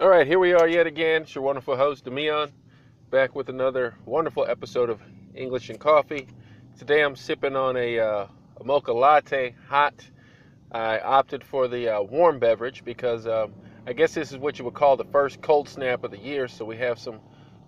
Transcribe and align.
All 0.00 0.08
right, 0.08 0.26
here 0.26 0.38
we 0.38 0.54
are 0.54 0.66
yet 0.66 0.86
again. 0.86 1.24
It's 1.24 1.34
your 1.34 1.44
wonderful 1.44 1.76
host, 1.76 2.06
Demion, 2.06 2.50
back 3.10 3.34
with 3.34 3.50
another 3.50 3.96
wonderful 4.06 4.46
episode 4.48 4.88
of 4.88 4.98
English 5.34 5.68
and 5.68 5.78
Coffee. 5.78 6.26
Today 6.78 7.02
I'm 7.02 7.14
sipping 7.14 7.54
on 7.54 7.76
a, 7.76 7.98
uh, 7.98 8.26
a 8.58 8.64
mocha 8.64 8.94
latte, 8.94 9.54
hot. 9.68 9.92
I 10.72 11.00
opted 11.00 11.44
for 11.44 11.68
the 11.68 11.96
uh, 11.96 12.00
warm 12.00 12.38
beverage 12.38 12.82
because 12.82 13.26
um, 13.26 13.52
I 13.86 13.92
guess 13.92 14.14
this 14.14 14.32
is 14.32 14.38
what 14.38 14.58
you 14.58 14.64
would 14.64 14.72
call 14.72 14.96
the 14.96 15.04
first 15.04 15.42
cold 15.42 15.68
snap 15.68 16.02
of 16.02 16.12
the 16.12 16.18
year. 16.18 16.48
So 16.48 16.64
we 16.64 16.78
have 16.78 16.98
some 16.98 17.20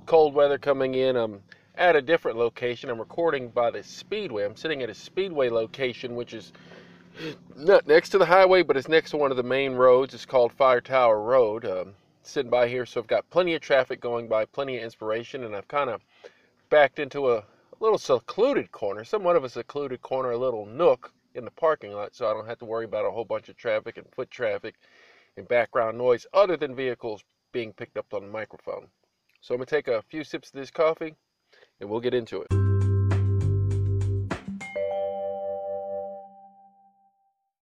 cold 0.07 0.33
weather 0.33 0.57
coming 0.57 0.95
in. 0.95 1.17
I'm 1.17 1.43
at 1.75 1.97
a 1.97 2.01
different 2.01 2.39
location. 2.39 2.89
I'm 2.89 2.99
recording 2.99 3.51
by 3.51 3.71
the 3.71 3.83
Speedway. 3.83 4.47
I'm 4.47 4.57
sitting 4.57 4.83
at 4.83 4.89
a 4.89 4.95
Speedway 4.95 5.51
location, 5.51 6.15
which 6.15 6.33
is 6.33 6.55
not 7.55 7.87
next 7.87 8.09
to 8.09 8.17
the 8.17 8.25
highway, 8.25 8.63
but 8.63 8.79
it's 8.79 8.89
next 8.89 9.11
to 9.11 9.19
one 9.19 9.31
of 9.31 9.37
the 9.37 9.43
main 9.43 9.75
roads. 9.75 10.15
It's 10.15 10.25
called 10.25 10.51
Fire 10.55 10.81
Tower 10.81 11.21
Road. 11.21 11.67
Um, 11.67 11.93
sitting 12.27 12.51
by 12.51 12.69
here, 12.69 12.87
so 12.87 13.01
I've 13.01 13.07
got 13.07 13.29
plenty 13.31 13.55
of 13.55 13.61
traffic 13.61 14.01
going 14.01 14.29
by, 14.29 14.45
plenty 14.45 14.77
of 14.77 14.85
inspiration, 14.85 15.45
and 15.45 15.55
I've 15.55 15.69
kind 15.69 15.91
of 15.91 16.03
backed 16.71 16.99
into 16.99 17.33
a, 17.33 17.45
little 17.83 17.99
secluded 17.99 18.71
corner, 18.71 19.03
somewhat 19.03 19.35
of 19.35 19.43
a 19.43 19.49
secluded 19.49 20.01
corner, 20.03 20.31
a 20.31 20.39
little 20.39 20.65
nook 20.65 21.13
in 21.35 21.45
the 21.45 21.51
parking 21.51 21.93
lot, 21.93 22.15
so 22.15 22.31
I 22.31 22.33
don't 22.33 22.47
have 22.47 22.61
to 22.61 22.65
worry 22.65 22.85
about 22.85 23.05
a 23.05 23.11
whole 23.11 23.25
bunch 23.25 23.49
of 23.49 23.57
traffic 23.57 23.97
and 23.97 24.07
foot 24.15 24.31
traffic 24.31 24.77
and 25.37 25.49
background 25.49 25.99
noise 25.99 26.25
other 26.33 26.57
than 26.57 26.77
vehicles 26.77 27.25
being 27.51 27.73
picked 27.73 27.97
up 27.97 28.15
on 28.15 28.23
the 28.23 28.29
microphone. 28.29 28.87
So 29.41 29.55
I'm 29.55 29.59
going 29.59 29.67
to 29.67 29.75
take 29.75 29.89
a 29.89 30.01
few 30.03 30.23
sips 30.23 30.51
of 30.51 30.61
this 30.61 30.71
coffee 30.71 31.17
and 31.81 31.91
we'll 31.91 31.99
get 31.99 32.15
into 32.15 32.43
it. 32.43 32.53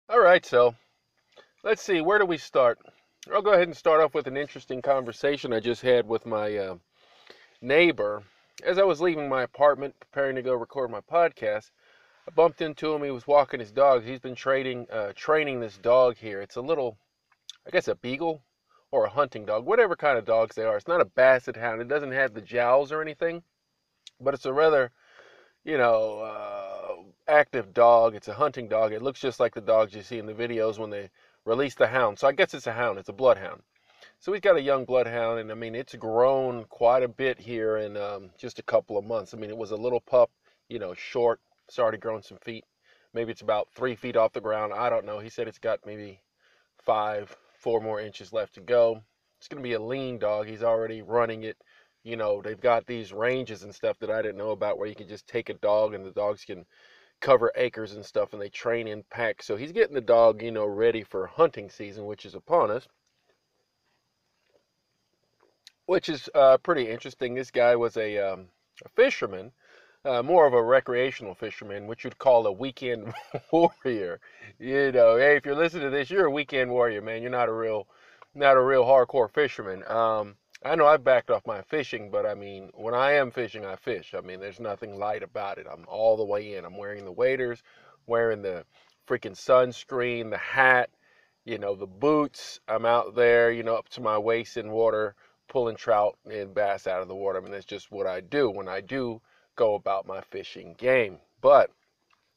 All 0.10 0.20
right, 0.20 0.46
so 0.46 0.76
let's 1.64 1.82
see, 1.82 2.02
where 2.02 2.20
do 2.20 2.26
we 2.26 2.38
start? 2.38 2.78
I'll 3.28 3.42
go 3.42 3.52
ahead 3.52 3.68
and 3.68 3.76
start 3.76 4.00
off 4.00 4.14
with 4.14 4.28
an 4.28 4.38
interesting 4.38 4.82
conversation 4.82 5.52
I 5.52 5.60
just 5.60 5.82
had 5.82 6.08
with 6.08 6.26
my 6.26 6.56
uh, 6.56 6.76
neighbor. 7.62 8.24
As 8.64 8.78
I 8.78 8.84
was 8.84 9.02
leaving 9.02 9.28
my 9.28 9.44
apartment 9.44 9.94
preparing 10.00 10.38
to 10.38 10.42
go 10.42 10.54
record 10.54 10.90
my 10.90 11.02
podcast, 11.02 11.72
I 12.26 12.32
bumped 12.32 12.62
into 12.62 12.94
him. 12.94 13.04
He 13.04 13.12
was 13.12 13.28
walking 13.28 13.60
his 13.60 13.74
dog. 13.74 14.04
He's 14.04 14.22
been 14.22 14.36
trading, 14.36 14.88
uh, 14.90 15.12
training 15.16 15.60
this 15.60 15.78
dog 15.78 16.16
here. 16.16 16.42
It's 16.42 16.56
a 16.56 16.62
little, 16.62 16.98
I 17.68 17.72
guess, 17.72 17.90
a 17.90 17.96
beagle 17.96 18.42
or 18.90 19.06
a 19.06 19.10
hunting 19.10 19.46
dog, 19.46 19.66
whatever 19.66 19.98
kind 19.98 20.18
of 20.18 20.24
dogs 20.24 20.56
they 20.56 20.64
are. 20.64 20.78
It's 20.78 20.88
not 20.88 21.02
a 21.02 21.06
basset 21.06 21.58
hound. 21.58 21.82
It 21.82 21.90
doesn't 21.90 22.14
have 22.14 22.34
the 22.34 22.42
jowls 22.42 22.92
or 22.92 23.02
anything, 23.02 23.44
but 24.22 24.34
it's 24.34 24.46
a 24.46 24.54
rather, 24.54 24.92
you 25.66 25.78
know, 25.78 26.20
uh, 26.20 27.04
active 27.28 27.74
dog. 27.74 28.16
It's 28.16 28.30
a 28.30 28.34
hunting 28.34 28.70
dog. 28.70 28.94
It 28.94 29.02
looks 29.02 29.20
just 29.20 29.42
like 29.42 29.54
the 29.54 29.62
dogs 29.62 29.94
you 29.94 30.04
see 30.04 30.20
in 30.20 30.26
the 30.26 30.34
videos 30.34 30.80
when 30.80 30.90
they 30.90 31.10
release 31.50 31.74
the 31.74 31.88
hound. 31.88 32.20
So 32.20 32.28
I 32.28 32.32
guess 32.32 32.54
it's 32.54 32.68
a 32.68 32.74
hound. 32.74 33.00
It's 33.00 33.10
a 33.10 33.14
bloodhound. 33.14 33.64
So 34.20 34.32
he's 34.32 34.42
got 34.42 34.58
a 34.58 34.62
young 34.62 34.86
bloodhound, 34.86 35.40
and 35.40 35.52
I 35.52 35.56
mean 35.56 35.76
it's 35.76 35.96
grown 35.96 36.66
quite 36.66 37.04
a 37.04 37.08
bit 37.08 37.40
here 37.40 37.78
in 37.78 37.98
um, 37.98 38.30
just 38.38 38.60
a 38.60 38.64
couple 38.64 38.98
of 38.98 39.06
months. 39.06 39.34
I 39.34 39.38
mean 39.38 39.50
it 39.50 39.58
was 39.58 39.72
a 39.72 39.76
little 39.76 40.02
pup, 40.02 40.30
you 40.68 40.78
know, 40.78 40.94
short. 40.94 41.40
It's 41.68 41.80
already 41.80 41.98
grown 41.98 42.22
some 42.22 42.38
feet. 42.38 42.66
Maybe 43.14 43.32
it's 43.32 43.42
about 43.42 43.70
three 43.74 43.96
feet 43.96 44.16
off 44.16 44.34
the 44.34 44.42
ground. 44.42 44.74
I 44.74 44.90
don't 44.90 45.06
know. 45.06 45.20
He 45.20 45.30
said 45.30 45.48
it's 45.48 45.58
got 45.58 45.80
maybe 45.86 46.22
five, 46.86 47.36
four 47.58 47.82
more 47.82 48.00
inches 48.00 48.32
left 48.32 48.54
to 48.56 48.62
go. 48.62 49.02
It's 49.40 49.48
going 49.48 49.64
to 49.64 49.68
be 49.68 49.74
a 49.74 49.82
lean 49.82 50.20
dog. 50.20 50.48
He's 50.48 50.64
already 50.64 51.02
running 51.02 51.44
it. 51.44 51.58
You 52.04 52.18
know, 52.18 52.42
they've 52.42 52.60
got 52.60 52.86
these 52.86 53.12
ranges 53.12 53.64
and 53.64 53.74
stuff 53.74 53.98
that 54.00 54.12
I 54.12 54.22
didn't 54.22 54.38
know 54.38 54.52
about 54.52 54.78
where 54.78 54.88
you 54.88 54.96
can 54.96 55.08
just 55.08 55.28
take 55.28 55.50
a 55.50 55.54
dog 55.56 55.94
and 55.94 56.06
the 56.06 56.12
dogs 56.12 56.46
can 56.46 56.66
cover 57.20 57.52
acres 57.56 57.94
and 57.94 58.06
stuff 58.06 58.34
and 58.34 58.42
they 58.42 58.50
train 58.50 58.88
in 58.88 59.04
packs. 59.10 59.46
So 59.46 59.56
he's 59.56 59.72
getting 59.72 59.96
the 59.96 60.02
dog, 60.02 60.42
you 60.42 60.52
know, 60.52 60.66
ready 60.66 61.04
for 61.04 61.28
hunting 61.28 61.70
season, 61.70 62.06
which 62.06 62.26
is 62.26 62.36
upon 62.36 62.72
us. 62.72 62.88
Which 65.86 66.10
is 66.10 66.30
uh, 66.36 66.58
pretty 66.58 66.90
interesting. 66.90 67.34
This 67.34 67.52
guy 67.52 67.76
was 67.76 67.98
a, 67.98 68.18
um, 68.18 68.48
a 68.86 68.90
fisherman, 68.90 69.52
uh, 70.06 70.22
more 70.22 70.46
of 70.46 70.54
a 70.54 70.64
recreational 70.64 71.34
fisherman, 71.34 71.88
which 71.88 72.04
you'd 72.04 72.18
call 72.18 72.46
a 72.46 72.52
weekend 72.52 73.14
warrior. 73.52 74.20
You 74.60 74.92
know, 74.92 75.18
hey, 75.18 75.36
if 75.36 75.46
you're 75.46 75.56
listening 75.56 75.84
to 75.84 75.90
this, 75.90 76.10
you're 76.10 76.28
a 76.28 76.32
weekend 76.32 76.72
warrior, 76.72 77.02
man. 77.02 77.22
You're 77.22 77.32
not 77.32 77.50
a 77.50 77.54
real, 77.54 77.88
not 78.36 78.56
a 78.56 78.62
real 78.62 78.84
hardcore 78.84 79.32
fisherman. 79.32 79.84
Um, 79.88 80.36
I 80.64 80.76
know 80.76 80.88
I've 80.88 81.06
backed 81.06 81.30
off 81.30 81.48
my 81.48 81.62
fishing, 81.62 82.12
but 82.12 82.26
I 82.26 82.34
mean, 82.34 82.72
when 82.74 82.94
I 82.94 83.14
am 83.14 83.32
fishing, 83.32 83.66
I 83.66 83.78
fish. 83.78 84.14
I 84.14 84.20
mean, 84.20 84.42
there's 84.42 84.60
nothing 84.60 85.00
light 85.00 85.24
about 85.24 85.58
it. 85.58 85.66
I'm 85.72 85.86
all 85.88 86.18
the 86.18 86.26
way 86.26 86.56
in. 86.56 86.66
I'm 86.66 86.78
wearing 86.78 87.06
the 87.06 87.14
waders, 87.14 87.64
wearing 88.08 88.42
the 88.42 88.66
freaking 89.08 89.38
sunscreen, 89.38 90.30
the 90.30 90.38
hat, 90.38 90.90
you 91.46 91.58
know, 91.58 91.76
the 91.76 91.88
boots. 91.88 92.60
I'm 92.68 92.86
out 92.86 93.16
there, 93.16 93.52
you 93.52 93.64
know, 93.64 93.76
up 93.76 93.88
to 93.90 94.02
my 94.02 94.18
waist 94.18 94.58
in 94.58 94.70
water, 94.72 95.16
pulling 95.48 95.78
trout 95.78 96.18
and 96.30 96.54
bass 96.54 96.88
out 96.88 97.02
of 97.02 97.08
the 97.08 97.16
water. 97.16 97.40
I 97.40 97.42
mean, 97.42 97.52
that's 97.52 97.66
just 97.66 97.90
what 97.90 98.06
I 98.06 98.20
do 98.20 98.50
when 98.50 98.68
I 98.68 98.82
do 98.82 99.22
go 99.56 99.76
about 99.76 100.08
my 100.08 100.20
fishing 100.20 100.76
game. 100.78 101.20
But 101.42 101.72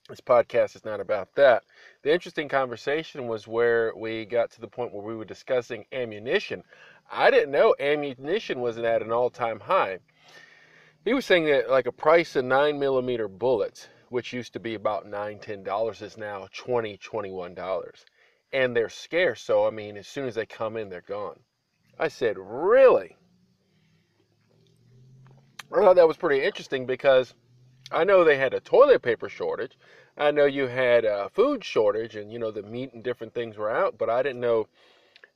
this 0.08 0.20
podcast 0.20 0.76
is 0.76 0.84
not 0.84 1.00
about 1.00 1.34
that. 1.34 1.64
The 2.02 2.12
interesting 2.12 2.48
conversation 2.48 3.28
was 3.28 3.46
where 3.46 3.92
we 3.96 4.24
got 4.24 4.50
to 4.52 4.60
the 4.60 4.68
point 4.68 4.92
where 4.92 5.02
we 5.02 5.14
were 5.14 5.24
discussing 5.24 5.86
ammunition. 5.92 6.64
I 7.14 7.30
didn't 7.30 7.50
know 7.50 7.74
ammunition 7.78 8.62
was 8.62 8.78
at 8.78 9.02
an 9.02 9.12
all 9.12 9.28
time 9.28 9.60
high. 9.60 9.98
He 11.04 11.12
was 11.12 11.26
saying 11.26 11.44
that 11.44 11.68
like 11.68 11.86
a 11.86 11.92
price 11.92 12.36
of 12.36 12.46
nine 12.46 12.78
millimeter 12.78 13.28
bullets, 13.28 13.88
which 14.08 14.32
used 14.32 14.54
to 14.54 14.60
be 14.60 14.74
about 14.74 15.06
nine, 15.06 15.38
ten 15.38 15.62
dollars, 15.62 16.00
is 16.00 16.16
now 16.16 16.48
twenty, 16.54 16.96
twenty-one 16.96 17.54
dollars. 17.54 18.06
And 18.50 18.74
they're 18.74 18.88
scarce, 18.88 19.42
so 19.42 19.66
I 19.66 19.70
mean 19.70 19.98
as 19.98 20.08
soon 20.08 20.26
as 20.26 20.36
they 20.36 20.46
come 20.46 20.78
in, 20.78 20.88
they're 20.88 21.02
gone. 21.02 21.38
I 21.98 22.08
said, 22.08 22.36
Really? 22.38 23.18
I 25.70 25.80
thought 25.80 25.96
that 25.96 26.08
was 26.08 26.16
pretty 26.16 26.42
interesting 26.42 26.86
because 26.86 27.34
I 27.90 28.04
know 28.04 28.24
they 28.24 28.38
had 28.38 28.54
a 28.54 28.60
toilet 28.60 29.02
paper 29.02 29.28
shortage. 29.28 29.76
I 30.16 30.30
know 30.30 30.46
you 30.46 30.66
had 30.66 31.04
a 31.04 31.28
food 31.28 31.62
shortage 31.62 32.16
and 32.16 32.32
you 32.32 32.38
know 32.38 32.50
the 32.50 32.62
meat 32.62 32.94
and 32.94 33.04
different 33.04 33.34
things 33.34 33.58
were 33.58 33.70
out, 33.70 33.98
but 33.98 34.08
I 34.08 34.22
didn't 34.22 34.40
know 34.40 34.68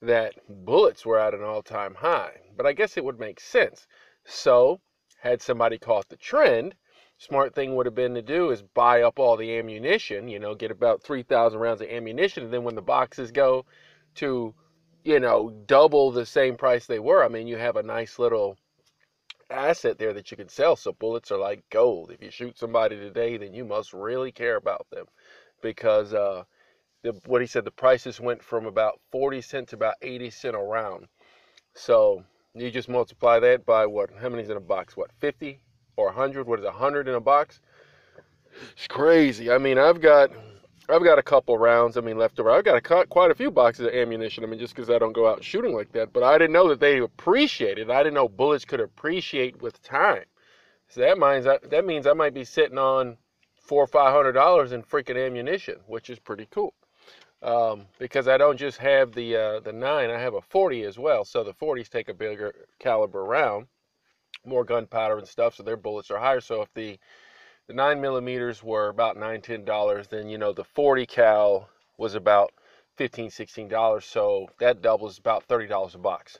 that 0.03 0.35
bullets 0.49 1.07
were 1.07 1.19
at 1.19 1.35
an 1.35 1.43
all 1.43 1.63
time 1.63 1.95
high. 1.95 2.41
But 2.57 2.67
I 2.67 2.73
guess 2.73 2.97
it 2.97 3.05
would 3.05 3.19
make 3.19 3.41
sense. 3.41 3.87
So, 4.25 4.81
had 5.21 5.41
somebody 5.41 5.79
caught 5.79 6.09
the 6.09 6.17
trend, 6.17 6.75
smart 7.19 7.55
thing 7.55 7.75
would 7.75 7.87
have 7.87 7.95
been 7.95 8.15
to 8.15 8.23
do 8.23 8.51
is 8.51 8.63
buy 8.63 9.03
up 9.03 9.19
all 9.19 9.37
the 9.37 9.57
ammunition, 9.57 10.29
you 10.29 10.39
know, 10.39 10.55
get 10.55 10.71
about 10.71 11.03
3,000 11.03 11.59
rounds 11.59 11.81
of 11.81 11.89
ammunition. 11.89 12.45
And 12.45 12.53
then 12.53 12.65
when 12.65 12.75
the 12.75 12.83
boxes 12.83 13.33
go 13.33 13.65
to, 14.17 14.55
you 15.05 15.21
know, 15.21 15.51
double 15.67 16.11
the 16.11 16.27
same 16.27 16.57
price 16.57 16.87
they 16.87 16.99
were, 16.99 17.25
I 17.25 17.29
mean, 17.29 17.47
you 17.47 17.57
have 17.57 17.77
a 17.77 17.83
nice 17.83 18.19
little 18.19 18.59
asset 19.51 19.99
there 19.99 20.13
that 20.13 20.31
you 20.31 20.37
can 20.37 20.49
sell. 20.49 20.77
So 20.77 20.93
bullets 20.93 21.31
are 21.31 21.39
like 21.39 21.65
gold. 21.71 22.11
If 22.11 22.23
you 22.23 22.31
shoot 22.31 22.59
somebody 22.59 22.97
today, 22.97 23.37
then 23.37 23.55
you 23.55 23.65
must 23.65 23.93
really 23.93 24.33
care 24.33 24.57
about 24.57 24.87
them 24.91 25.07
because, 25.63 26.13
uh, 26.13 26.45
the, 27.07 27.21
what 27.27 27.41
he 27.41 27.47
said, 27.47 27.65
the 27.65 27.71
prices 27.71 28.21
went 28.21 28.43
from 28.43 28.67
about 28.67 28.99
40 29.13 29.41
cents 29.41 29.71
to 29.71 29.77
about 29.77 29.95
80 30.03 30.31
cent 30.31 30.57
a 30.57 30.59
round. 30.59 31.07
So 31.75 32.25
you 32.55 32.69
just 32.71 32.89
multiply 32.89 33.39
that 33.39 33.65
by 33.65 33.87
what? 33.87 34.11
How 34.21 34.29
many's 34.29 34.51
in 34.51 34.57
a 34.57 34.61
box? 34.61 34.97
What, 34.97 35.13
50 35.21 35.61
or 35.97 36.07
100? 36.07 36.49
What 36.49 36.59
is 36.59 36.65
100 36.65 37.07
in 37.07 37.15
a 37.15 37.21
box? 37.21 37.61
It's 38.73 38.89
crazy. 38.89 39.53
I 39.53 39.59
mean, 39.59 39.79
I've 39.79 40.01
got 40.01 40.31
I've 40.89 41.05
got 41.05 41.19
a 41.19 41.23
couple 41.23 41.57
rounds. 41.59 41.97
I 41.97 42.01
mean, 42.01 42.17
left 42.17 42.41
over. 42.41 42.51
I've 42.51 42.65
got 42.65 42.77
a, 42.77 43.07
quite 43.07 43.31
a 43.31 43.35
few 43.35 43.51
boxes 43.51 43.87
of 43.87 43.93
ammunition. 43.93 44.43
I 44.43 44.47
mean, 44.47 44.59
just 44.59 44.75
because 44.75 44.89
I 44.89 44.99
don't 44.99 45.13
go 45.13 45.29
out 45.29 45.45
shooting 45.45 45.75
like 45.75 45.93
that. 45.93 46.13
But 46.13 46.23
I 46.23 46.39
didn't 46.39 46.55
know 46.55 46.69
that 46.69 46.81
they 46.81 46.99
appreciated. 46.99 47.91
I 47.91 48.03
didn't 48.03 48.15
know 48.15 48.29
bullets 48.29 48.65
could 48.65 48.81
appreciate 48.81 49.61
with 49.61 49.83
time. 49.83 50.25
So 50.89 51.03
that 51.03 51.19
means 51.19 51.45
that, 51.45 51.71
that 51.71 51.85
means 51.85 52.07
I 52.07 52.15
might 52.15 52.35
be 52.35 52.45
sitting 52.45 52.79
on 52.79 53.19
four 53.61 53.83
or 53.83 53.89
five 53.89 54.13
hundred 54.13 54.33
dollars 54.33 54.73
in 54.73 54.83
freaking 54.83 55.23
ammunition, 55.23 55.77
which 55.87 56.09
is 56.09 56.19
pretty 56.19 56.49
cool 56.51 56.73
um, 57.43 57.87
because 57.99 58.29
I 58.29 58.39
don't 58.39 58.57
just 58.57 58.79
have 58.79 59.13
the 59.13 59.37
uh, 59.37 59.61
the 59.61 59.73
nine, 59.73 60.11
I 60.11 60.19
have 60.19 60.35
a 60.35 60.41
40 60.41 60.83
as 60.85 60.99
well. 60.99 61.25
So 61.25 61.45
the 61.45 61.53
40s 61.55 61.89
take 61.89 62.09
a 62.09 62.15
bigger 62.15 62.55
caliber 62.79 63.25
round, 63.25 63.67
more 64.45 64.65
gunpowder 64.65 65.19
and 65.19 65.29
stuff, 65.29 65.55
so 65.55 65.63
their 65.63 65.77
bullets 65.77 66.11
are 66.11 66.19
higher. 66.19 66.41
So 66.41 66.63
if 66.63 66.73
the 66.75 66.99
the 67.69 67.75
nine 67.75 68.01
millimeters 68.01 68.63
were 68.63 68.89
about 68.89 69.17
nine 69.17 69.43
ten 69.43 69.65
dollars, 69.65 70.09
then 70.09 70.29
you 70.29 70.39
know 70.39 70.53
the 70.53 70.65
40 70.65 71.07
cal 71.07 71.69
was 71.99 72.15
about 72.15 72.53
15 72.97 73.31
16 73.31 73.69
dollars. 73.69 74.05
So 74.07 74.49
that 74.59 74.83
doubles 74.83 75.19
about 75.19 75.45
30 75.45 75.67
dollars 75.67 75.95
a 75.95 75.99
box. 75.99 76.39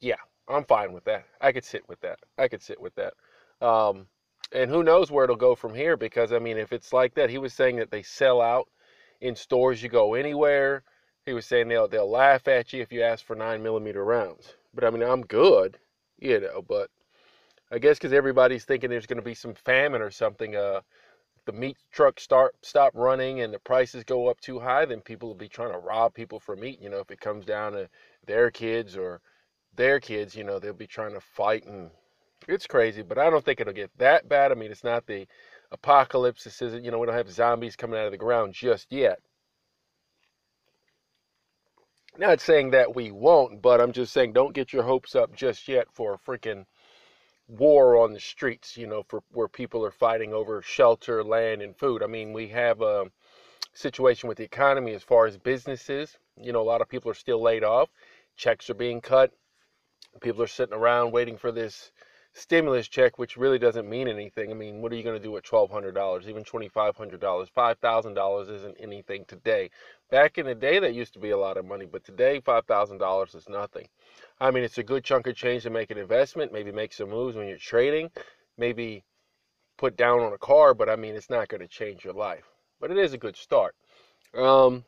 Yeah, 0.00 0.16
I'm 0.48 0.64
fine 0.64 0.92
with 0.92 1.04
that. 1.04 1.26
I 1.40 1.52
could 1.52 1.64
sit 1.64 1.88
with 1.88 2.00
that. 2.00 2.18
I 2.38 2.48
could 2.48 2.62
sit 2.62 2.80
with 2.80 2.94
that. 2.96 3.14
Um, 3.60 4.06
and 4.52 4.70
who 4.70 4.82
knows 4.84 5.10
where 5.10 5.24
it'll 5.24 5.36
go 5.36 5.54
from 5.54 5.74
here? 5.74 5.96
Because 5.96 6.32
I 6.32 6.38
mean, 6.38 6.58
if 6.58 6.72
it's 6.72 6.92
like 6.92 7.14
that, 7.14 7.30
he 7.30 7.38
was 7.38 7.52
saying 7.52 7.76
that 7.76 7.90
they 7.90 8.02
sell 8.02 8.40
out 8.40 8.68
in 9.24 9.34
stores 9.34 9.82
you 9.82 9.88
go 9.88 10.14
anywhere. 10.14 10.82
He 11.24 11.32
was 11.32 11.46
saying 11.46 11.68
they'll 11.68 11.88
they'll 11.88 12.10
laugh 12.10 12.46
at 12.46 12.72
you 12.72 12.82
if 12.82 12.92
you 12.92 13.02
ask 13.02 13.24
for 13.24 13.34
nine 13.34 13.62
millimeter 13.62 14.04
rounds. 14.04 14.52
But 14.74 14.84
I 14.84 14.90
mean, 14.90 15.02
I'm 15.02 15.22
good, 15.22 15.78
you 16.18 16.38
know. 16.40 16.62
But 16.62 16.90
I 17.72 17.78
guess 17.78 17.96
because 17.96 18.12
everybody's 18.12 18.66
thinking 18.66 18.90
there's 18.90 19.06
going 19.06 19.18
to 19.18 19.24
be 19.24 19.34
some 19.34 19.54
famine 19.54 20.02
or 20.02 20.10
something. 20.10 20.54
Uh, 20.54 20.82
the 21.46 21.52
meat 21.52 21.76
trucks 21.90 22.22
start 22.22 22.54
stop 22.62 22.92
running 22.94 23.40
and 23.40 23.52
the 23.52 23.58
prices 23.58 24.04
go 24.04 24.28
up 24.28 24.40
too 24.40 24.60
high, 24.60 24.84
then 24.84 25.00
people 25.00 25.28
will 25.28 25.34
be 25.34 25.48
trying 25.48 25.72
to 25.72 25.78
rob 25.78 26.12
people 26.12 26.38
for 26.38 26.54
meat. 26.54 26.80
You 26.80 26.90
know, 26.90 27.00
if 27.00 27.10
it 27.10 27.20
comes 27.20 27.46
down 27.46 27.72
to 27.72 27.88
their 28.26 28.50
kids 28.50 28.94
or 28.96 29.22
their 29.74 30.00
kids, 30.00 30.36
you 30.36 30.44
know, 30.44 30.58
they'll 30.58 30.74
be 30.74 30.86
trying 30.86 31.14
to 31.14 31.20
fight 31.20 31.64
and 31.66 31.90
it's 32.46 32.66
crazy, 32.66 33.00
but 33.00 33.18
I 33.18 33.30
don't 33.30 33.44
think 33.44 33.60
it'll 33.60 33.72
get 33.72 33.90
that 33.96 34.28
bad. 34.28 34.52
I 34.52 34.54
mean, 34.54 34.70
it's 34.70 34.84
not 34.84 35.06
the 35.06 35.26
apocalypse. 35.74 36.44
This 36.44 36.62
isn't, 36.62 36.84
you 36.84 36.90
know, 36.90 36.98
we 36.98 37.06
don't 37.06 37.16
have 37.16 37.30
zombies 37.30 37.76
coming 37.76 37.98
out 37.98 38.06
of 38.06 38.12
the 38.12 38.18
ground 38.18 38.54
just 38.54 38.90
yet. 38.90 39.18
Not 42.16 42.40
saying 42.40 42.70
that 42.70 42.94
we 42.94 43.10
won't, 43.10 43.60
but 43.60 43.80
I'm 43.80 43.92
just 43.92 44.12
saying 44.12 44.32
don't 44.32 44.54
get 44.54 44.72
your 44.72 44.84
hopes 44.84 45.14
up 45.16 45.34
just 45.34 45.66
yet 45.68 45.88
for 45.92 46.14
a 46.14 46.18
freaking 46.18 46.64
war 47.48 47.98
on 47.98 48.12
the 48.12 48.20
streets, 48.20 48.76
you 48.76 48.86
know, 48.86 49.02
for 49.08 49.22
where 49.32 49.48
people 49.48 49.84
are 49.84 49.90
fighting 49.90 50.32
over 50.32 50.62
shelter, 50.62 51.24
land, 51.24 51.60
and 51.60 51.76
food. 51.76 52.02
I 52.02 52.06
mean, 52.06 52.32
we 52.32 52.48
have 52.48 52.80
a 52.80 53.06
situation 53.74 54.28
with 54.28 54.38
the 54.38 54.44
economy 54.44 54.94
as 54.94 55.02
far 55.02 55.26
as 55.26 55.36
businesses. 55.36 56.16
You 56.40 56.52
know, 56.52 56.62
a 56.62 56.70
lot 56.70 56.80
of 56.80 56.88
people 56.88 57.10
are 57.10 57.14
still 57.14 57.42
laid 57.42 57.64
off, 57.64 57.90
checks 58.36 58.70
are 58.70 58.74
being 58.74 59.00
cut, 59.00 59.32
people 60.20 60.42
are 60.42 60.46
sitting 60.46 60.74
around 60.74 61.12
waiting 61.12 61.36
for 61.36 61.50
this 61.50 61.90
stimulus 62.34 62.88
check, 62.88 63.18
which 63.18 63.36
really 63.36 63.58
doesn't 63.58 63.88
mean 63.88 64.08
anything. 64.08 64.50
I 64.50 64.54
mean, 64.54 64.82
what 64.82 64.92
are 64.92 64.96
you 64.96 65.04
going 65.04 65.16
to 65.16 65.22
do 65.22 65.30
with 65.30 65.44
$1,200, 65.44 66.28
even 66.28 66.44
$2,500? 66.44 67.48
$5,000 67.56 68.50
isn't 68.50 68.76
anything 68.80 69.24
today. 69.26 69.70
Back 70.10 70.36
in 70.36 70.46
the 70.46 70.54
day, 70.54 70.80
that 70.80 70.94
used 70.94 71.14
to 71.14 71.20
be 71.20 71.30
a 71.30 71.38
lot 71.38 71.56
of 71.56 71.64
money, 71.64 71.86
but 71.86 72.04
today, 72.04 72.40
$5,000 72.40 73.34
is 73.36 73.48
nothing. 73.48 73.88
I 74.40 74.50
mean, 74.50 74.64
it's 74.64 74.78
a 74.78 74.82
good 74.82 75.04
chunk 75.04 75.28
of 75.28 75.36
change 75.36 75.62
to 75.62 75.70
make 75.70 75.90
an 75.90 75.98
investment, 75.98 76.52
maybe 76.52 76.72
make 76.72 76.92
some 76.92 77.10
moves 77.10 77.36
when 77.36 77.46
you're 77.46 77.56
trading, 77.56 78.10
maybe 78.58 79.04
put 79.78 79.96
down 79.96 80.20
on 80.20 80.32
a 80.32 80.38
car, 80.38 80.74
but 80.74 80.88
I 80.88 80.96
mean, 80.96 81.14
it's 81.14 81.30
not 81.30 81.48
going 81.48 81.60
to 81.60 81.68
change 81.68 82.04
your 82.04 82.14
life. 82.14 82.44
But 82.80 82.90
it 82.90 82.98
is 82.98 83.12
a 83.12 83.18
good 83.18 83.36
start. 83.36 83.76
Um, 84.36 84.84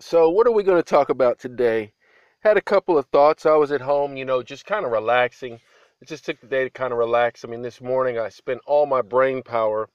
so, 0.00 0.28
what 0.28 0.46
are 0.46 0.52
we 0.52 0.64
going 0.64 0.82
to 0.82 0.88
talk 0.88 1.08
about 1.08 1.38
today? 1.38 1.92
Had 2.40 2.56
a 2.56 2.62
couple 2.62 2.98
of 2.98 3.06
thoughts. 3.06 3.46
I 3.46 3.54
was 3.54 3.72
at 3.72 3.80
home, 3.80 4.16
you 4.16 4.24
know, 4.24 4.42
just 4.42 4.66
kind 4.66 4.84
of 4.84 4.92
relaxing 4.92 5.60
it 6.00 6.08
just 6.08 6.24
took 6.24 6.40
the 6.40 6.46
day 6.46 6.64
to 6.64 6.70
kind 6.70 6.92
of 6.92 6.98
relax. 6.98 7.44
I 7.44 7.48
mean, 7.48 7.62
this 7.62 7.80
morning 7.80 8.18
I 8.18 8.28
spent 8.28 8.60
all 8.66 8.86
my 8.86 9.02
brain 9.02 9.42
power, 9.42 9.88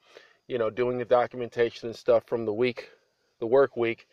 you 0.48 0.58
know, 0.58 0.70
doing 0.70 0.98
the 0.98 1.06
documentation 1.06 1.88
and 1.88 1.96
stuff 1.96 2.24
from 2.28 2.46
the 2.46 2.54
week, 2.54 2.90
the 3.40 3.48
work 3.48 3.78
week. 3.78 4.08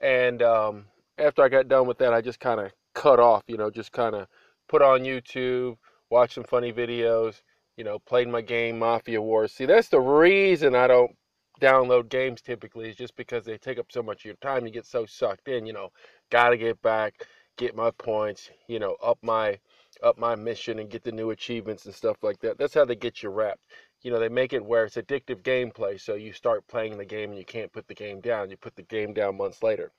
And 0.00 0.42
um, 0.42 0.86
after 1.18 1.42
I 1.42 1.48
got 1.48 1.68
done 1.68 1.86
with 1.86 1.98
that, 1.98 2.12
I 2.12 2.20
just 2.20 2.40
kind 2.40 2.60
of 2.60 2.72
cut 2.94 3.20
off, 3.20 3.44
you 3.46 3.56
know, 3.56 3.70
just 3.70 3.92
kind 3.92 4.14
of 4.14 4.28
put 4.68 4.82
on 4.82 5.00
YouTube, 5.00 5.76
watch 6.10 6.34
some 6.34 6.44
funny 6.44 6.72
videos, 6.72 7.42
you 7.76 7.84
know, 7.84 7.98
played 7.98 8.28
my 8.28 8.40
game, 8.40 8.78
Mafia 8.78 9.20
Wars. 9.20 9.52
See, 9.52 9.66
that's 9.66 9.88
the 9.88 10.00
reason 10.00 10.74
I 10.74 10.86
don't 10.86 11.12
download 11.60 12.08
games 12.08 12.42
typically, 12.42 12.88
is 12.90 12.96
just 12.96 13.16
because 13.16 13.44
they 13.44 13.58
take 13.58 13.78
up 13.78 13.86
so 13.90 14.02
much 14.02 14.20
of 14.20 14.24
your 14.26 14.34
time. 14.36 14.66
You 14.66 14.72
get 14.72 14.86
so 14.86 15.06
sucked 15.06 15.48
in, 15.48 15.66
you 15.66 15.72
know, 15.72 15.90
got 16.30 16.50
to 16.50 16.56
get 16.56 16.80
back, 16.82 17.26
get 17.56 17.74
my 17.74 17.90
points, 17.92 18.50
you 18.68 18.78
know, 18.78 18.96
up 19.02 19.18
my 19.22 19.58
up 20.02 20.18
my 20.18 20.34
mission 20.34 20.78
and 20.78 20.90
get 20.90 21.02
the 21.02 21.12
new 21.12 21.30
achievements 21.30 21.84
and 21.86 21.94
stuff 21.94 22.16
like 22.22 22.40
that. 22.40 22.58
That's 22.58 22.74
how 22.74 22.84
they 22.84 22.96
get 22.96 23.22
you 23.22 23.30
wrapped. 23.30 23.62
You 24.02 24.10
know, 24.10 24.18
they 24.18 24.28
make 24.28 24.52
it 24.52 24.64
where 24.64 24.84
it's 24.84 24.96
addictive 24.96 25.42
gameplay. 25.42 26.00
So 26.00 26.14
you 26.14 26.32
start 26.32 26.66
playing 26.68 26.96
the 26.96 27.04
game 27.04 27.30
and 27.30 27.38
you 27.38 27.44
can't 27.44 27.72
put 27.72 27.88
the 27.88 27.94
game 27.94 28.20
down. 28.20 28.50
You 28.50 28.56
put 28.56 28.76
the 28.76 28.82
game 28.82 29.12
down 29.12 29.36
months 29.36 29.62
later. 29.62 29.92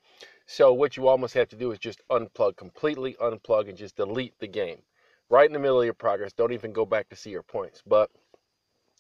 So 0.45 0.73
what 0.73 0.95
you 0.95 1.07
almost 1.07 1.33
have 1.33 1.49
to 1.49 1.55
do 1.55 1.71
is 1.71 1.79
just 1.79 2.01
unplug, 2.09 2.55
completely 2.57 3.15
unplug 3.21 3.69
and 3.69 3.77
just 3.77 3.97
delete 3.97 4.37
the 4.39 4.47
game. 4.47 4.81
Right 5.29 5.47
in 5.47 5.53
the 5.53 5.59
middle 5.59 5.79
of 5.79 5.85
your 5.85 5.93
progress. 5.93 6.31
Don't 6.31 6.53
even 6.53 6.71
go 6.71 6.85
back 6.85 7.09
to 7.09 7.15
see 7.15 7.31
your 7.31 7.43
points. 7.43 7.81
But 7.85 8.09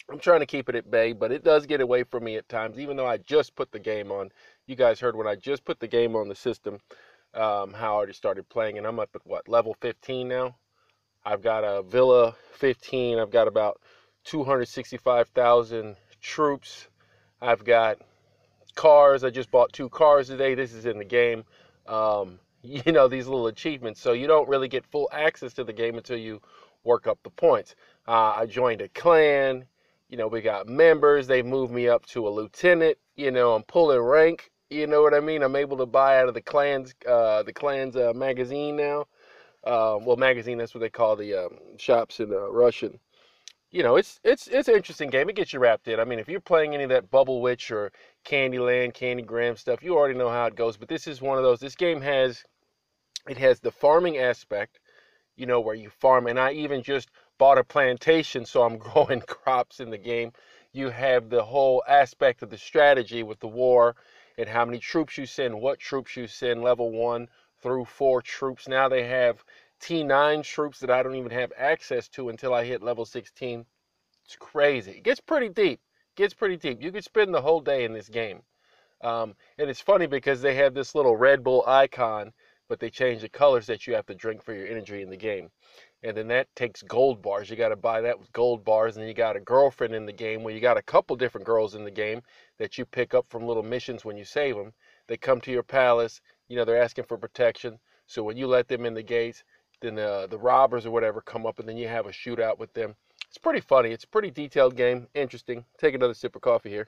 I'm 0.09 0.19
trying 0.19 0.39
to 0.39 0.45
keep 0.45 0.69
it 0.69 0.75
at 0.75 0.89
bay, 0.89 1.11
but 1.11 1.31
it 1.31 1.43
does 1.43 1.65
get 1.65 1.81
away 1.81 2.03
from 2.03 2.23
me 2.23 2.37
at 2.37 2.47
times, 2.47 2.79
even 2.79 2.95
though 2.95 3.07
I 3.07 3.17
just 3.17 3.55
put 3.55 3.71
the 3.71 3.79
game 3.79 4.11
on. 4.11 4.29
You 4.65 4.75
guys 4.75 4.99
heard 4.99 5.15
when 5.17 5.27
I 5.27 5.35
just 5.35 5.65
put 5.65 5.79
the 5.79 5.87
game 5.87 6.15
on 6.15 6.29
the 6.29 6.35
system, 6.35 6.79
um, 7.33 7.73
how 7.73 7.93
I 7.93 7.97
already 7.97 8.13
started 8.13 8.47
playing, 8.47 8.77
and 8.77 8.87
I'm 8.87 8.99
up 8.99 9.09
at 9.15 9.25
what, 9.25 9.49
level 9.49 9.75
15 9.81 10.27
now? 10.27 10.55
I've 11.27 11.41
got 11.41 11.65
a 11.65 11.81
Villa 11.81 12.35
15. 12.53 13.19
I've 13.19 13.31
got 13.31 13.49
about 13.49 13.81
265,000 14.23 15.97
troops. 16.21 16.87
I've 17.41 17.65
got 17.65 17.97
cars. 18.75 19.25
I 19.25 19.29
just 19.29 19.51
bought 19.51 19.73
two 19.73 19.89
cars 19.89 20.29
today. 20.29 20.55
This 20.55 20.71
is 20.71 20.85
in 20.85 20.97
the 20.97 21.03
game. 21.03 21.43
Um, 21.85 22.39
you 22.63 22.93
know, 22.93 23.09
these 23.09 23.27
little 23.27 23.47
achievements. 23.47 23.99
So 23.99 24.13
you 24.13 24.25
don't 24.25 24.47
really 24.47 24.69
get 24.69 24.85
full 24.85 25.09
access 25.11 25.53
to 25.55 25.65
the 25.65 25.73
game 25.73 25.97
until 25.97 26.15
you 26.15 26.41
work 26.85 27.07
up 27.07 27.19
the 27.23 27.29
points. 27.29 27.75
Uh, 28.07 28.33
I 28.37 28.45
joined 28.45 28.79
a 28.79 28.87
clan. 28.87 29.65
You 30.07 30.15
know, 30.15 30.29
we 30.29 30.39
got 30.39 30.69
members. 30.69 31.27
They 31.27 31.41
moved 31.41 31.73
me 31.73 31.89
up 31.89 32.05
to 32.07 32.25
a 32.25 32.29
lieutenant. 32.29 32.99
You 33.17 33.31
know, 33.31 33.53
I'm 33.53 33.63
pulling 33.63 33.99
rank. 33.99 34.49
You 34.69 34.87
know 34.87 35.01
what 35.01 35.13
I 35.13 35.19
mean? 35.19 35.43
I'm 35.43 35.57
able 35.57 35.75
to 35.75 35.85
buy 35.85 36.21
out 36.21 36.29
of 36.29 36.35
the 36.35 36.41
clans, 36.41 36.95
uh, 37.05 37.43
the 37.43 37.51
clans 37.51 37.97
uh, 37.97 38.13
magazine 38.15 38.77
now 38.77 39.07
uh, 39.67 39.99
well, 40.01 40.15
magazine. 40.15 40.57
That's 40.57 40.73
what 40.73 40.81
they 40.81 40.89
call 40.89 41.15
the 41.15 41.33
um, 41.33 41.57
shops 41.77 42.19
in 42.19 42.31
uh, 42.31 42.49
Russian. 42.49 42.99
You 43.69 43.83
know, 43.83 43.97
it's 43.97 44.19
it's 44.23 44.47
it's 44.47 44.69
an 44.69 44.75
interesting 44.75 45.09
game. 45.09 45.29
It 45.29 45.35
gets 45.35 45.51
you 45.51 45.59
wrapped 45.59 45.87
in. 45.87 45.99
I 45.99 46.05
mean, 46.05 46.19
if 46.19 46.29
you're 46.29 46.39
playing 46.39 46.73
any 46.73 46.83
of 46.83 46.89
that 46.89 47.11
Bubble 47.11 47.41
Witch 47.41 47.69
or 47.69 47.91
Candyland, 48.25 48.93
Candygram 48.93 49.57
stuff, 49.57 49.83
you 49.83 49.95
already 49.95 50.17
know 50.17 50.29
how 50.29 50.45
it 50.45 50.55
goes. 50.55 50.77
But 50.77 50.87
this 50.87 51.05
is 51.05 51.21
one 51.21 51.37
of 51.37 51.43
those. 51.43 51.59
This 51.59 51.75
game 51.75 52.01
has 52.01 52.43
it 53.27 53.37
has 53.37 53.59
the 53.59 53.71
farming 53.71 54.17
aspect. 54.17 54.79
You 55.35 55.45
know, 55.45 55.59
where 55.59 55.75
you 55.75 55.89
farm, 55.89 56.27
and 56.27 56.39
I 56.39 56.53
even 56.53 56.81
just 56.81 57.11
bought 57.37 57.59
a 57.59 57.63
plantation, 57.63 58.45
so 58.45 58.63
I'm 58.63 58.77
growing 58.87 59.21
crops 59.21 59.79
in 59.79 59.89
the 59.89 59.97
game. 59.97 60.31
You 60.71 60.89
have 60.89 61.29
the 61.29 61.43
whole 61.43 61.83
aspect 61.87 62.41
of 62.41 62.49
the 62.49 62.57
strategy 62.57 63.21
with 63.21 63.39
the 63.39 63.47
war 63.47 63.95
and 64.37 64.47
how 64.47 64.65
many 64.65 64.79
troops 64.79 65.17
you 65.17 65.25
send, 65.25 65.59
what 65.59 65.79
troops 65.79 66.15
you 66.15 66.27
send, 66.27 66.61
level 66.61 66.91
one, 66.91 67.27
through 67.61 67.85
four 67.85 68.21
troops. 68.21 68.67
Now 68.67 68.89
they 68.89 69.03
have 69.07 69.43
T9 69.81 70.43
troops 70.43 70.79
that 70.79 70.89
I 70.89 71.03
don't 71.03 71.15
even 71.15 71.31
have 71.31 71.53
access 71.57 72.07
to 72.09 72.29
until 72.29 72.53
I 72.53 72.65
hit 72.65 72.81
level 72.81 73.05
16. 73.05 73.65
It's 74.25 74.35
crazy. 74.35 74.91
It 74.91 75.03
gets 75.03 75.21
pretty 75.21 75.49
deep. 75.49 75.79
It 75.79 76.15
gets 76.15 76.33
pretty 76.33 76.57
deep. 76.57 76.81
You 76.81 76.91
could 76.91 77.03
spend 77.03 77.33
the 77.33 77.41
whole 77.41 77.61
day 77.61 77.85
in 77.85 77.93
this 77.93 78.09
game. 78.09 78.41
Um, 79.01 79.35
and 79.57 79.69
it's 79.69 79.81
funny 79.81 80.07
because 80.07 80.41
they 80.41 80.55
have 80.55 80.73
this 80.73 80.95
little 80.95 81.15
Red 81.15 81.43
Bull 81.43 81.63
icon, 81.67 82.33
but 82.67 82.79
they 82.79 82.89
change 82.89 83.21
the 83.21 83.29
colors 83.29 83.67
that 83.67 83.85
you 83.85 83.93
have 83.93 84.07
to 84.07 84.15
drink 84.15 84.43
for 84.43 84.53
your 84.53 84.67
energy 84.67 85.01
in 85.01 85.09
the 85.09 85.17
game. 85.17 85.51
And 86.03 86.15
then 86.15 86.27
that 86.27 86.47
takes 86.55 86.83
gold 86.83 87.21
bars. 87.21 87.49
You 87.49 87.55
got 87.55 87.69
to 87.69 87.75
buy 87.75 88.01
that 88.01 88.19
with 88.19 88.31
gold 88.31 88.63
bars. 88.63 88.97
And 88.97 89.07
you 89.07 89.13
got 89.13 89.35
a 89.35 89.39
girlfriend 89.39 89.95
in 89.95 90.05
the 90.05 90.13
game 90.13 90.43
Well, 90.43 90.53
you 90.53 90.61
got 90.61 90.77
a 90.77 90.81
couple 90.83 91.15
different 91.15 91.45
girls 91.45 91.75
in 91.75 91.83
the 91.83 91.91
game 91.91 92.21
that 92.59 92.77
you 92.77 92.85
pick 92.85 93.13
up 93.13 93.25
from 93.27 93.47
little 93.47 93.63
missions 93.63 94.05
when 94.05 94.15
you 94.15 94.23
save 94.23 94.55
them. 94.55 94.73
They 95.07 95.17
come 95.17 95.41
to 95.41 95.51
your 95.51 95.63
palace 95.63 96.21
you 96.47 96.55
know, 96.55 96.65
they're 96.65 96.81
asking 96.81 97.05
for 97.05 97.17
protection. 97.17 97.79
So 98.05 98.23
when 98.23 98.37
you 98.37 98.47
let 98.47 98.67
them 98.67 98.85
in 98.85 98.93
the 98.93 99.03
gates, 99.03 99.43
then 99.81 99.95
the, 99.95 100.27
the 100.29 100.37
robbers 100.37 100.85
or 100.85 100.91
whatever 100.91 101.21
come 101.21 101.45
up 101.45 101.59
and 101.59 101.67
then 101.67 101.77
you 101.77 101.87
have 101.87 102.05
a 102.05 102.11
shootout 102.11 102.57
with 102.57 102.73
them. 102.73 102.95
It's 103.27 103.37
pretty 103.37 103.59
funny. 103.59 103.91
It's 103.91 104.05
a 104.05 104.09
pretty 104.09 104.31
detailed 104.31 104.75
game. 104.75 105.07
Interesting. 105.13 105.65
Take 105.77 105.93
another 105.93 106.13
sip 106.13 106.35
of 106.35 106.41
coffee 106.41 106.69
here. 106.69 106.87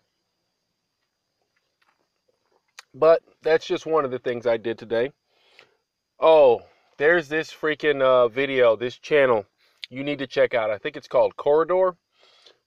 But 2.94 3.22
that's 3.44 3.68
just 3.68 3.86
one 3.86 4.06
of 4.06 4.12
the 4.12 4.20
things 4.20 4.48
I 4.48 4.58
did 4.58 4.78
today. 4.78 5.12
Oh, 6.20 6.62
there's 7.00 7.30
this 7.30 7.52
freaking 7.52 8.02
uh, 8.02 8.28
video, 8.28 8.76
this 8.76 8.98
channel 8.98 9.46
you 9.90 10.04
need 10.04 10.20
to 10.20 10.28
check 10.28 10.54
out. 10.54 10.70
I 10.70 10.78
think 10.78 10.96
it's 10.96 11.08
called 11.08 11.36
Corridor. 11.36 11.96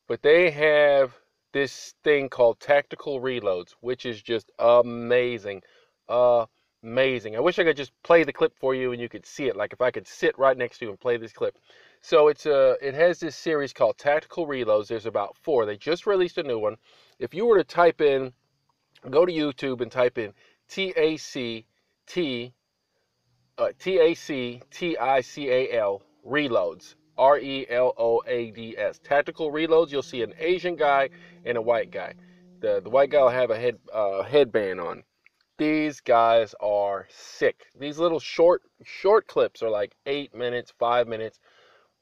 But 0.08 0.22
they 0.22 0.50
have 0.50 1.14
this 1.52 1.94
thing 2.02 2.28
called 2.28 2.58
Tactical 2.58 3.20
Reloads, 3.20 3.74
which 3.80 4.04
is 4.04 4.20
just 4.20 4.50
amazing. 4.58 5.62
Uh, 6.08 6.46
amazing. 6.82 7.36
I 7.36 7.40
wish 7.40 7.58
I 7.58 7.64
could 7.64 7.76
just 7.76 7.92
play 8.02 8.24
the 8.24 8.32
clip 8.32 8.54
for 8.58 8.74
you 8.74 8.92
and 8.92 9.00
you 9.00 9.08
could 9.08 9.24
see 9.24 9.46
it. 9.46 9.56
Like 9.56 9.72
if 9.72 9.80
I 9.80 9.90
could 9.90 10.08
sit 10.08 10.36
right 10.38 10.56
next 10.56 10.78
to 10.78 10.86
you 10.86 10.90
and 10.90 10.98
play 10.98 11.16
this 11.18 11.32
clip. 11.32 11.56
So 12.00 12.28
it's 12.28 12.46
a, 12.46 12.72
uh, 12.72 12.74
it 12.82 12.94
has 12.94 13.20
this 13.20 13.36
series 13.36 13.72
called 13.72 13.98
Tactical 13.98 14.46
Reloads. 14.46 14.88
There's 14.88 15.06
about 15.06 15.36
four. 15.42 15.64
They 15.64 15.76
just 15.76 16.06
released 16.06 16.38
a 16.38 16.42
new 16.42 16.58
one. 16.58 16.76
If 17.20 17.32
you 17.32 17.46
were 17.46 17.58
to 17.58 17.64
type 17.64 18.00
in, 18.00 18.32
go 19.10 19.24
to 19.24 19.32
YouTube 19.32 19.82
and 19.82 19.92
type 19.92 20.18
in 20.18 20.32
T 20.68 20.92
A 20.96 21.16
C 21.18 21.66
T 22.06 22.52
uh, 23.59 23.68
T 23.78 23.99
A 23.99 24.14
C 24.14 24.61
T 24.71 24.97
I 24.97 25.21
C 25.21 25.50
A 25.50 25.73
L 25.73 26.02
Reloads. 26.26 26.94
R 27.18 27.38
E 27.38 27.66
L 27.68 27.94
O 27.99 28.23
A 28.26 28.50
D 28.50 28.76
S. 28.76 29.00
Tactical 29.02 29.52
Reloads. 29.52 29.90
You'll 29.90 30.02
see 30.02 30.23
an 30.23 30.35
Asian 30.38 30.76
guy 30.76 31.11
and 31.44 31.59
a 31.59 31.62
white 31.62 31.90
guy. 31.90 32.14
The 32.61 32.80
the 32.80 32.90
white 32.90 33.11
guy 33.11 33.21
will 33.23 33.28
have 33.28 33.50
a 33.50 33.59
head 33.59 33.78
uh, 33.92 34.23
headband 34.23 34.80
on 34.80 35.02
these 35.59 36.00
guys 36.00 36.54
are 36.61 37.06
sick. 37.09 37.66
These 37.78 37.99
little 37.99 38.18
short 38.18 38.62
short 38.82 39.28
clips 39.28 39.62
are 39.62 39.71
like 39.71 39.94
eight 40.06 40.35
minutes, 40.35 40.73
five 40.76 41.06
minutes, 41.06 41.38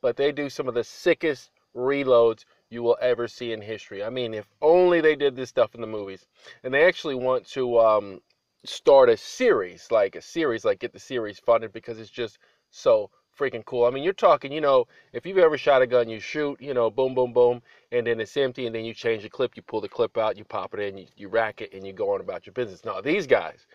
but 0.01 0.17
they 0.17 0.33
do 0.33 0.49
some 0.49 0.69
of 0.69 0.75
the 0.75 0.85
sickest 0.85 1.51
reloads 1.77 2.45
you 2.71 2.83
will 2.83 2.97
ever 3.03 3.29
see 3.29 3.53
in 3.53 3.61
history. 3.61 4.03
I 4.03 4.09
mean, 4.09 4.33
if 4.33 4.47
only 4.63 5.01
they 5.01 5.17
did 5.17 5.37
this 5.37 5.51
stuff 5.51 5.75
in 5.75 5.83
the 5.83 5.87
movies. 5.87 6.27
And 6.63 6.73
they 6.73 6.87
actually 6.87 7.17
want 7.17 7.45
to 7.49 7.79
um, 7.81 8.21
start 8.65 9.09
a 9.09 9.17
series, 9.17 9.89
like 9.91 10.17
a 10.17 10.23
series, 10.23 10.65
like 10.65 10.79
get 10.81 10.93
the 10.93 10.99
series 10.99 11.39
funded 11.39 11.73
because 11.73 11.99
it's 11.99 12.11
just 12.11 12.39
so 12.71 13.11
freaking 13.39 13.65
cool. 13.65 13.87
I 13.87 13.91
mean, 13.91 14.03
you're 14.03 14.13
talking, 14.13 14.53
you 14.53 14.61
know, 14.61 14.87
if 15.13 15.25
you've 15.25 15.39
ever 15.39 15.57
shot 15.57 15.83
a 15.83 15.87
gun, 15.87 16.09
you 16.09 16.21
shoot, 16.21 16.61
you 16.61 16.75
know, 16.75 16.91
boom, 16.91 17.15
boom, 17.15 17.33
boom, 17.33 17.63
and 17.91 18.07
then 18.07 18.21
it's 18.21 18.37
empty, 18.37 18.67
and 18.67 18.75
then 18.75 18.85
you 18.85 18.93
change 18.93 19.23
the 19.23 19.31
clip, 19.31 19.57
you 19.57 19.63
pull 19.63 19.81
the 19.81 19.89
clip 19.89 20.19
out, 20.19 20.37
you 20.37 20.45
pop 20.45 20.75
it 20.75 20.81
in, 20.81 20.99
you, 20.99 21.07
you 21.17 21.29
rack 21.29 21.63
it, 21.63 21.73
and 21.73 21.87
you 21.87 21.93
go 21.93 22.13
on 22.13 22.21
about 22.21 22.47
your 22.47 22.53
business. 22.53 22.85
Now, 22.85 23.01
these 23.01 23.27
guys, 23.27 23.67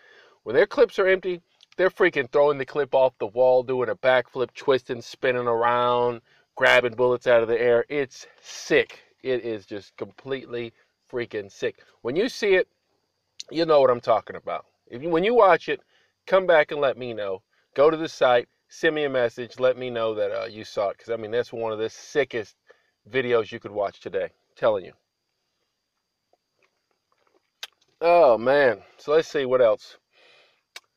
when 0.44 0.54
their 0.54 0.66
clips 0.66 0.98
are 0.98 1.08
empty, 1.08 1.40
they're 1.76 1.90
freaking 1.90 2.30
throwing 2.30 2.58
the 2.58 2.64
clip 2.64 2.94
off 2.94 3.18
the 3.18 3.26
wall, 3.26 3.62
doing 3.62 3.88
a 3.88 3.96
backflip, 3.96 4.54
twisting, 4.54 5.02
spinning 5.02 5.48
around, 5.48 6.20
grabbing 6.54 6.94
bullets 6.94 7.26
out 7.26 7.42
of 7.42 7.48
the 7.48 7.60
air. 7.60 7.84
It's 7.88 8.26
sick. 8.40 9.00
It 9.22 9.44
is 9.44 9.66
just 9.66 9.96
completely 9.96 10.72
freaking 11.10 11.50
sick. 11.50 11.80
When 12.02 12.16
you 12.16 12.28
see 12.28 12.54
it, 12.54 12.68
you 13.50 13.66
know 13.66 13.80
what 13.80 13.90
I'm 13.90 14.00
talking 14.00 14.36
about. 14.36 14.66
If 14.88 15.02
you, 15.02 15.10
when 15.10 15.24
you 15.24 15.34
watch 15.34 15.68
it, 15.68 15.80
come 16.26 16.46
back 16.46 16.70
and 16.70 16.80
let 16.80 16.96
me 16.96 17.12
know. 17.12 17.42
Go 17.74 17.90
to 17.90 17.96
the 17.96 18.08
site, 18.08 18.48
send 18.68 18.94
me 18.94 19.04
a 19.04 19.10
message, 19.10 19.58
let 19.58 19.76
me 19.76 19.90
know 19.90 20.14
that 20.14 20.30
uh, 20.30 20.46
you 20.46 20.64
saw 20.64 20.90
it 20.90 20.98
because 20.98 21.12
I 21.12 21.16
mean 21.16 21.30
that's 21.30 21.52
one 21.52 21.72
of 21.72 21.78
the 21.78 21.90
sickest 21.90 22.56
videos 23.10 23.52
you 23.52 23.60
could 23.60 23.70
watch 23.70 24.00
today. 24.00 24.24
I'm 24.24 24.56
telling 24.56 24.84
you. 24.84 24.92
Oh 28.00 28.38
man. 28.38 28.82
So 28.98 29.12
let's 29.12 29.28
see 29.28 29.44
what 29.44 29.60
else. 29.60 29.96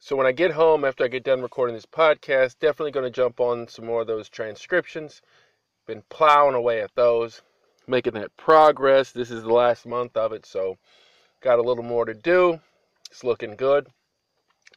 So 0.02 0.16
when 0.16 0.26
I 0.26 0.32
get 0.32 0.52
home 0.52 0.86
after 0.86 1.04
I 1.04 1.08
get 1.08 1.24
done 1.26 1.42
recording 1.42 1.76
this 1.76 1.86
podcast, 1.86 2.60
definitely 2.60 2.92
going 2.92 3.06
to 3.06 3.12
jump 3.12 3.40
on 3.40 3.68
some 3.68 3.86
more 3.86 4.02
of 4.02 4.08
those 4.08 4.30
transcriptions. 4.30 5.22
Been 5.88 6.04
plowing 6.10 6.56
away 6.56 6.82
at 6.82 6.96
those, 6.96 7.42
making 7.86 8.14
that 8.14 8.36
progress. 8.38 9.12
This 9.12 9.30
is 9.30 9.44
the 9.44 9.54
last 9.54 9.86
month 9.86 10.16
of 10.16 10.32
it, 10.32 10.46
so 10.46 10.78
got 11.42 11.60
a 11.60 11.62
little 11.62 11.84
more 11.84 12.06
to 12.06 12.14
do. 12.14 12.60
It's 13.10 13.24
looking 13.24 13.56
good. 13.56 13.88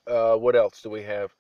Uh, 0.07 0.37
what 0.37 0.57
else 0.57 0.83
do 0.83 0.91
we 0.91 1.03
have? 1.03 1.35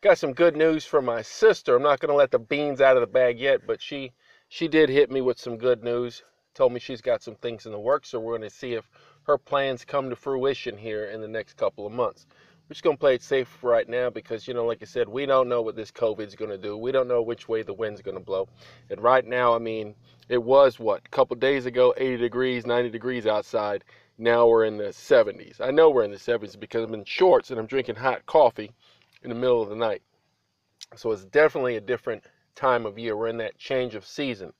Got 0.00 0.18
some 0.18 0.32
good 0.32 0.56
news 0.56 0.84
from 0.86 1.04
my 1.04 1.22
sister. 1.22 1.76
I'm 1.76 1.82
not 1.82 2.00
going 2.00 2.10
to 2.10 2.16
let 2.16 2.30
the 2.30 2.38
beans 2.38 2.80
out 2.80 2.96
of 2.96 3.02
the 3.02 3.06
bag 3.06 3.38
yet, 3.38 3.66
but 3.66 3.82
she 3.82 4.12
she 4.48 4.66
did 4.66 4.88
hit 4.88 5.10
me 5.10 5.20
with 5.20 5.38
some 5.38 5.58
good 5.58 5.84
news. 5.84 6.22
Told 6.54 6.72
me 6.72 6.80
she's 6.80 7.02
got 7.02 7.22
some 7.22 7.34
things 7.34 7.66
in 7.66 7.72
the 7.72 7.78
works, 7.78 8.08
so 8.08 8.18
we're 8.18 8.38
going 8.38 8.48
to 8.48 8.56
see 8.56 8.72
if 8.72 8.88
her 9.24 9.36
plans 9.36 9.84
come 9.84 10.08
to 10.08 10.16
fruition 10.16 10.78
here 10.78 11.04
in 11.04 11.20
the 11.20 11.28
next 11.28 11.58
couple 11.58 11.86
of 11.86 11.92
months. 11.92 12.26
We're 12.68 12.74
just 12.74 12.82
going 12.82 12.96
to 12.96 13.00
play 13.00 13.14
it 13.14 13.22
safe 13.22 13.62
right 13.62 13.88
now 13.88 14.08
because, 14.08 14.48
you 14.48 14.54
know, 14.54 14.64
like 14.64 14.82
I 14.82 14.86
said, 14.86 15.08
we 15.08 15.26
don't 15.26 15.48
know 15.48 15.62
what 15.62 15.76
this 15.76 15.90
COVID 15.90 16.26
is 16.26 16.34
going 16.34 16.50
to 16.50 16.58
do. 16.58 16.76
We 16.76 16.92
don't 16.92 17.08
know 17.08 17.22
which 17.22 17.48
way 17.48 17.62
the 17.62 17.74
wind's 17.74 18.02
going 18.02 18.16
to 18.16 18.24
blow. 18.24 18.48
And 18.90 19.02
right 19.02 19.24
now, 19.24 19.54
I 19.54 19.58
mean, 19.58 19.94
it 20.28 20.42
was 20.42 20.78
what? 20.78 21.02
A 21.04 21.08
couple 21.10 21.36
days 21.36 21.66
ago, 21.66 21.94
80 21.96 22.16
degrees, 22.18 22.66
90 22.66 22.90
degrees 22.90 23.26
outside. 23.26 23.84
Now 24.18 24.48
we're 24.48 24.64
in 24.64 24.76
the 24.76 24.88
70s. 24.88 25.60
I 25.60 25.70
know 25.70 25.90
we're 25.90 26.04
in 26.04 26.10
the 26.10 26.16
70s 26.16 26.58
because 26.58 26.84
I'm 26.84 26.94
in 26.94 27.04
shorts 27.04 27.50
and 27.50 27.58
I'm 27.58 27.66
drinking 27.66 27.94
hot 27.94 28.26
coffee 28.26 28.72
in 29.22 29.28
the 29.28 29.36
middle 29.36 29.62
of 29.62 29.68
the 29.68 29.76
night. 29.76 30.02
So 30.96 31.12
it's 31.12 31.24
definitely 31.24 31.76
a 31.76 31.80
different 31.80 32.24
time 32.56 32.84
of 32.84 32.98
year. 32.98 33.16
We're 33.16 33.28
in 33.28 33.38
that 33.38 33.58
change 33.58 33.94
of 33.94 34.04
season. 34.04 34.52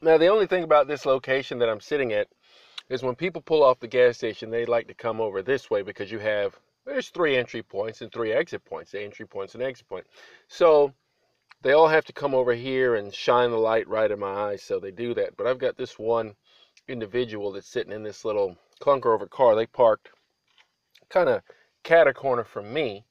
Now, 0.00 0.18
the 0.18 0.28
only 0.28 0.46
thing 0.46 0.62
about 0.62 0.86
this 0.86 1.04
location 1.04 1.58
that 1.58 1.68
I'm 1.68 1.80
sitting 1.80 2.12
at 2.12 2.28
is 2.88 3.02
when 3.02 3.16
people 3.16 3.42
pull 3.42 3.64
off 3.64 3.80
the 3.80 3.88
gas 3.88 4.16
station, 4.16 4.50
they 4.50 4.66
like 4.66 4.86
to 4.86 4.94
come 4.94 5.20
over 5.20 5.42
this 5.42 5.68
way 5.70 5.82
because 5.82 6.12
you 6.12 6.20
have 6.20 6.58
there's 6.84 7.08
three 7.08 7.36
entry 7.36 7.62
points 7.62 8.00
and 8.00 8.12
three 8.12 8.32
exit 8.32 8.64
points, 8.64 8.92
the 8.92 9.02
entry 9.02 9.26
points 9.26 9.54
and 9.54 9.62
exit 9.62 9.88
point. 9.88 10.06
So 10.46 10.94
they 11.62 11.72
all 11.72 11.88
have 11.88 12.04
to 12.04 12.12
come 12.12 12.34
over 12.34 12.54
here 12.54 12.94
and 12.94 13.14
shine 13.14 13.50
the 13.50 13.56
light 13.56 13.88
right 13.88 14.10
in 14.10 14.20
my 14.20 14.32
eyes, 14.50 14.62
so 14.62 14.78
they 14.78 14.90
do 14.90 15.14
that. 15.14 15.36
But 15.36 15.46
I've 15.46 15.58
got 15.58 15.76
this 15.76 15.98
one 15.98 16.34
individual 16.88 17.52
that's 17.52 17.68
sitting 17.68 17.92
in 17.92 18.02
this 18.02 18.24
little 18.24 18.56
clunker 18.80 19.14
over 19.14 19.26
car. 19.26 19.54
They 19.54 19.66
parked 19.66 20.10
kind 21.08 21.28
of 21.28 21.42
cat 21.82 22.06
a 22.06 22.14
corner 22.14 22.44
from 22.44 22.72
me, 22.72 23.04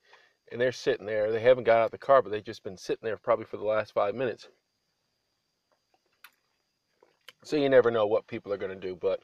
and 0.52 0.60
they're 0.62 0.72
sitting 0.72 1.06
there. 1.06 1.32
They 1.32 1.42
haven't 1.42 1.64
got 1.64 1.80
out 1.80 1.92
the 1.92 1.98
car, 1.98 2.22
but 2.22 2.32
they've 2.32 2.44
just 2.44 2.64
been 2.64 2.78
sitting 2.78 3.04
there 3.06 3.18
probably 3.18 3.46
for 3.46 3.58
the 3.58 3.66
last 3.66 3.94
five 3.94 4.16
minutes. 4.16 4.48
So 7.44 7.58
you 7.58 7.70
never 7.70 7.92
know 7.92 8.08
what 8.08 8.28
people 8.28 8.52
are 8.54 8.58
going 8.58 8.74
to 8.74 8.88
do, 8.88 8.96
but 8.96 9.22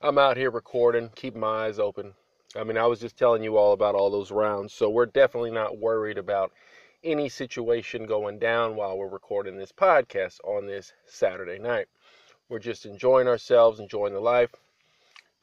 I'm 0.00 0.18
out 0.18 0.36
here 0.36 0.50
recording, 0.50 1.10
keeping 1.14 1.40
my 1.40 1.66
eyes 1.66 1.78
open. 1.78 2.14
I 2.56 2.64
mean, 2.64 2.76
I 2.76 2.86
was 2.86 3.00
just 3.00 3.16
telling 3.16 3.42
you 3.44 3.56
all 3.56 3.72
about 3.72 3.94
all 3.94 4.10
those 4.10 4.30
rounds, 4.30 4.72
so 4.72 4.88
we're 4.90 5.06
definitely 5.06 5.50
not 5.50 5.78
worried 5.78 6.18
about 6.18 6.52
any 7.02 7.28
situation 7.28 8.06
going 8.06 8.38
down 8.38 8.76
while 8.76 8.98
we're 8.98 9.08
recording 9.08 9.56
this 9.56 9.72
podcast 9.72 10.38
on 10.44 10.66
this 10.66 10.92
Saturday 11.06 11.58
night. 11.58 11.86
We're 12.48 12.58
just 12.58 12.84
enjoying 12.84 13.28
ourselves, 13.28 13.80
enjoying 13.80 14.12
the 14.12 14.20
life. 14.20 14.54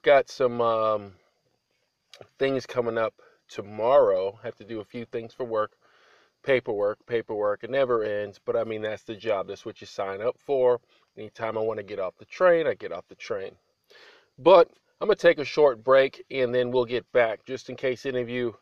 Got 0.03 0.29
some 0.29 0.61
um, 0.61 1.13
things 2.37 2.65
coming 2.65 2.97
up 2.97 3.13
tomorrow. 3.47 4.37
Have 4.43 4.55
to 4.55 4.65
do 4.65 4.79
a 4.81 4.85
few 4.85 5.05
things 5.05 5.33
for 5.33 5.45
work. 5.45 5.71
Paperwork, 6.43 6.99
paperwork, 7.07 7.63
it 7.63 7.69
never 7.69 8.03
ends. 8.03 8.39
But 8.43 8.55
I 8.55 8.63
mean, 8.63 8.81
that's 8.81 9.03
the 9.03 9.15
job. 9.15 9.47
That's 9.47 9.65
what 9.65 9.81
you 9.81 9.87
sign 9.87 10.21
up 10.21 10.37
for. 10.37 10.79
Anytime 11.17 11.57
I 11.57 11.61
want 11.61 11.77
to 11.77 11.83
get 11.83 11.99
off 11.99 12.17
the 12.17 12.25
train, 12.25 12.67
I 12.67 12.75
get 12.75 12.91
off 12.91 13.07
the 13.07 13.15
train. 13.15 13.51
But 14.37 14.69
I'm 15.01 15.07
going 15.07 15.17
to 15.17 15.21
take 15.21 15.39
a 15.39 15.45
short 15.45 15.83
break 15.83 16.23
and 16.29 16.53
then 16.53 16.71
we'll 16.71 16.85
get 16.85 17.11
back 17.11 17.45
just 17.45 17.69
in 17.69 17.75
case 17.75 18.05
any 18.05 18.21
of 18.21 18.29
you 18.29 18.55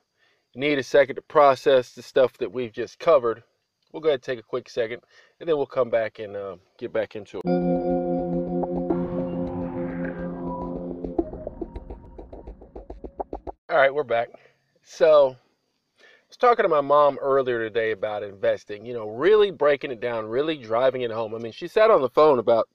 need 0.56 0.80
a 0.80 0.84
second 0.84 1.18
to 1.18 1.22
process 1.22 1.92
the 1.92 2.02
stuff 2.02 2.38
that 2.38 2.52
we've 2.52 2.72
just 2.72 2.98
covered. 2.98 3.44
We'll 3.92 4.02
go 4.02 4.10
ahead 4.10 4.18
and 4.18 4.24
take 4.24 4.40
a 4.40 4.44
quick 4.44 4.70
second 4.70 5.02
and 5.40 5.48
then 5.48 5.58
we'll 5.58 5.66
come 5.66 5.90
back 5.90 6.20
and 6.20 6.36
uh, 6.36 6.56
get 6.78 6.94
back 6.94 7.16
into 7.16 7.40
it. 7.40 7.46
All 13.70 13.78
right, 13.78 13.94
we're 13.94 14.04
back. 14.04 14.30
So, 14.84 15.36
I 16.00 16.04
was 16.30 16.38
talking 16.38 16.64
to 16.64 16.70
my 16.70 16.82
mom 16.82 17.18
earlier 17.22 17.60
today 17.60 17.92
about 17.92 18.24
investing, 18.24 18.86
you 18.86 18.94
know, 18.94 19.08
really 19.10 19.52
breaking 19.52 19.92
it 19.92 20.00
down, 20.00 20.28
really 20.28 20.58
driving 20.58 21.02
it 21.02 21.12
home. 21.12 21.36
I 21.36 21.40
mean, 21.40 21.52
she 21.52 21.68
sat 21.68 21.92
on 21.92 22.02
the 22.02 22.10
phone 22.10 22.40
about 22.40 22.70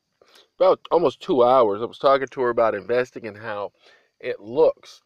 about 0.59 0.81
almost 0.91 1.21
2 1.23 1.43
hours. 1.43 1.81
I 1.81 1.87
was 1.87 1.99
talking 1.99 2.29
to 2.29 2.41
her 2.43 2.51
about 2.51 2.75
investing 2.75 3.27
and 3.27 3.39
how 3.39 3.73
it 4.19 4.41
looks. 4.41 5.03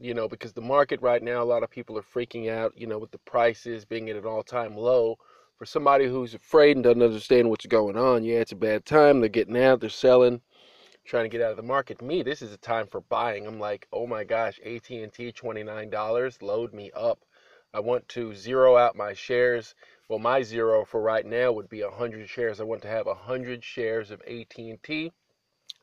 You 0.00 0.14
know, 0.14 0.28
because 0.28 0.52
the 0.52 0.60
market 0.60 1.02
right 1.02 1.22
now, 1.22 1.42
a 1.42 1.44
lot 1.44 1.62
of 1.62 1.70
people 1.70 1.98
are 1.98 2.02
freaking 2.02 2.50
out, 2.50 2.72
you 2.76 2.86
know, 2.86 2.98
with 2.98 3.10
the 3.10 3.18
prices 3.18 3.84
being 3.84 4.08
at 4.10 4.16
an 4.16 4.26
all-time 4.26 4.76
low. 4.76 5.18
For 5.56 5.66
somebody 5.66 6.06
who's 6.06 6.34
afraid 6.34 6.76
and 6.76 6.84
doesn't 6.84 7.02
understand 7.02 7.50
what's 7.50 7.66
going 7.66 7.96
on, 7.96 8.22
yeah, 8.22 8.38
it's 8.38 8.52
a 8.52 8.56
bad 8.56 8.84
time. 8.84 9.18
They're 9.18 9.28
getting 9.28 9.60
out, 9.60 9.80
they're 9.80 9.90
selling 9.90 10.40
trying 11.08 11.24
to 11.24 11.30
get 11.30 11.40
out 11.40 11.50
of 11.50 11.56
the 11.56 11.62
market. 11.62 12.02
Me, 12.02 12.22
this 12.22 12.42
is 12.42 12.52
a 12.52 12.58
time 12.58 12.86
for 12.86 13.00
buying. 13.00 13.46
I'm 13.46 13.58
like, 13.58 13.88
oh 13.94 14.06
my 14.06 14.24
gosh, 14.24 14.60
AT&T, 14.60 15.08
$29, 15.08 16.42
load 16.42 16.74
me 16.74 16.90
up. 16.94 17.24
I 17.72 17.80
want 17.80 18.06
to 18.10 18.34
zero 18.34 18.76
out 18.76 18.94
my 18.94 19.14
shares. 19.14 19.74
Well, 20.08 20.18
my 20.18 20.42
zero 20.42 20.84
for 20.84 21.00
right 21.00 21.24
now 21.24 21.50
would 21.52 21.70
be 21.70 21.82
100 21.82 22.28
shares. 22.28 22.60
I 22.60 22.64
want 22.64 22.82
to 22.82 22.88
have 22.88 23.06
100 23.06 23.64
shares 23.64 24.10
of 24.10 24.20
AT&T. 24.28 25.04
I'm 25.06 25.12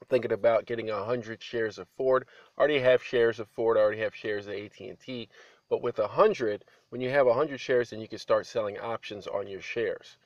thinking 0.09 0.31
about 0.31 0.65
getting 0.65 0.87
100 0.87 1.41
shares 1.41 1.79
of 1.79 1.87
Ford. 1.97 2.27
Already 2.57 2.79
have 2.79 3.03
shares 3.03 3.39
of 3.39 3.47
Ford. 3.49 3.77
Already 3.77 4.01
have 4.01 4.15
shares 4.15 4.47
of 4.47 4.53
AT&T. 4.53 5.29
But 5.69 5.81
with 5.81 5.97
100, 5.97 6.65
when 6.89 7.01
you 7.01 7.09
have 7.09 7.25
100 7.25 7.59
shares, 7.59 7.89
then 7.89 8.01
you 8.01 8.07
can 8.07 8.19
start 8.19 8.45
selling 8.45 8.77
options 8.79 9.27
on 9.27 9.47
your 9.47 9.61
shares 9.61 10.17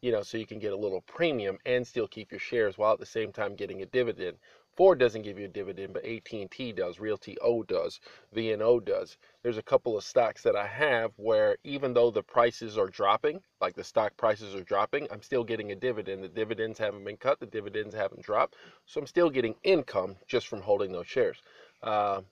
you 0.00 0.12
know, 0.12 0.22
so 0.22 0.38
you 0.38 0.46
can 0.46 0.58
get 0.58 0.72
a 0.72 0.76
little 0.76 1.00
premium 1.02 1.58
and 1.66 1.86
still 1.86 2.06
keep 2.06 2.30
your 2.30 2.38
shares 2.38 2.78
while 2.78 2.92
at 2.92 3.00
the 3.00 3.06
same 3.06 3.32
time 3.32 3.56
getting 3.56 3.82
a 3.82 3.86
dividend. 3.86 4.36
Ford 4.78 5.00
doesn't 5.00 5.22
give 5.22 5.40
you 5.40 5.46
a 5.46 5.48
dividend, 5.48 5.92
but 5.92 6.04
AT&T 6.04 6.72
does, 6.72 7.00
Realty 7.00 7.36
O 7.42 7.64
does, 7.64 7.98
VNO 8.34 8.84
does. 8.84 9.18
There's 9.42 9.58
a 9.58 9.62
couple 9.62 9.98
of 9.98 10.04
stocks 10.04 10.42
that 10.44 10.54
I 10.54 10.68
have 10.68 11.10
where 11.16 11.58
even 11.64 11.92
though 11.92 12.12
the 12.12 12.22
prices 12.22 12.78
are 12.78 12.86
dropping, 12.86 13.40
like 13.60 13.74
the 13.74 13.82
stock 13.82 14.16
prices 14.16 14.54
are 14.54 14.62
dropping, 14.62 15.08
I'm 15.10 15.20
still 15.20 15.42
getting 15.42 15.72
a 15.72 15.74
dividend. 15.74 16.22
The 16.22 16.28
dividends 16.28 16.78
haven't 16.78 17.04
been 17.04 17.16
cut, 17.16 17.40
the 17.40 17.46
dividends 17.46 17.92
haven't 17.92 18.22
dropped, 18.22 18.54
so 18.86 19.00
I'm 19.00 19.06
still 19.08 19.30
getting 19.30 19.56
income 19.64 20.14
just 20.28 20.46
from 20.46 20.62
holding 20.62 20.92
those 20.92 21.08
shares. 21.08 21.38
Uh, 21.82 22.22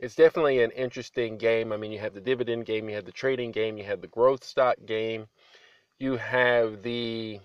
it's 0.00 0.16
definitely 0.16 0.62
an 0.62 0.70
interesting 0.70 1.36
game. 1.36 1.70
I 1.70 1.76
mean, 1.76 1.92
you 1.92 1.98
have 1.98 2.14
the 2.14 2.20
dividend 2.20 2.64
game, 2.64 2.88
you 2.88 2.96
have 2.96 3.04
the 3.04 3.12
trading 3.12 3.52
game, 3.52 3.76
you 3.76 3.84
have 3.84 4.00
the 4.00 4.08
growth 4.08 4.42
stock 4.42 4.76
game 4.86 5.28
you 6.00 6.16
have 6.16 6.82
the 6.82 7.38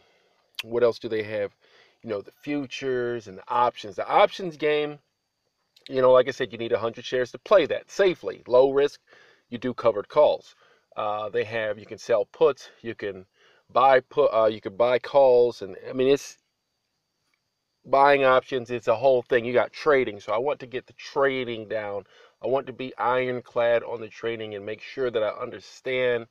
what 0.64 0.82
else 0.82 0.98
do 0.98 1.10
they 1.10 1.22
have? 1.22 1.52
You 2.06 2.12
know, 2.12 2.22
the 2.22 2.32
futures 2.32 3.28
and 3.28 3.40
the 3.40 3.50
options. 3.50 3.96
The 3.96 4.08
options 4.08 4.58
game, 4.58 5.00
you 5.90 6.04
know, 6.04 6.12
like 6.12 6.28
I 6.28 6.32
said, 6.32 6.52
you 6.52 6.60
need 6.60 6.72
100 6.72 7.04
shares 7.04 7.32
to 7.32 7.40
play 7.40 7.66
that 7.66 7.90
safely. 7.90 8.44
Low 8.46 8.70
risk, 8.70 9.02
you 9.50 9.58
do 9.58 9.74
covered 9.74 10.08
calls. 10.08 10.56
Uh, 10.96 11.30
they 11.30 11.44
have 11.44 11.80
you 11.80 11.88
can 11.88 11.98
sell 11.98 12.26
puts, 12.26 12.70
you 12.84 12.94
can 12.94 13.26
buy 13.72 14.02
put, 14.02 14.28
uh, 14.28 14.46
you 14.46 14.62
can 14.62 14.78
buy 14.78 15.00
calls, 15.00 15.64
and 15.64 15.76
I 15.90 15.94
mean 15.94 16.08
it's 16.08 16.38
buying 17.84 18.24
options. 18.24 18.70
It's 18.70 18.88
a 18.88 18.96
whole 18.96 19.24
thing. 19.24 19.44
You 19.44 19.54
got 19.54 19.74
trading, 19.74 20.20
so 20.20 20.32
I 20.32 20.38
want 20.38 20.60
to 20.60 20.68
get 20.68 20.86
the 20.86 20.94
trading 20.94 21.68
down. 21.68 22.06
I 22.44 22.46
want 22.46 22.68
to 22.68 22.74
be 22.74 22.96
ironclad 22.98 23.82
on 23.84 24.00
the 24.00 24.10
trading 24.10 24.54
and 24.54 24.64
make 24.64 24.82
sure 24.82 25.10
that 25.10 25.24
I 25.24 25.30
understand 25.30 26.28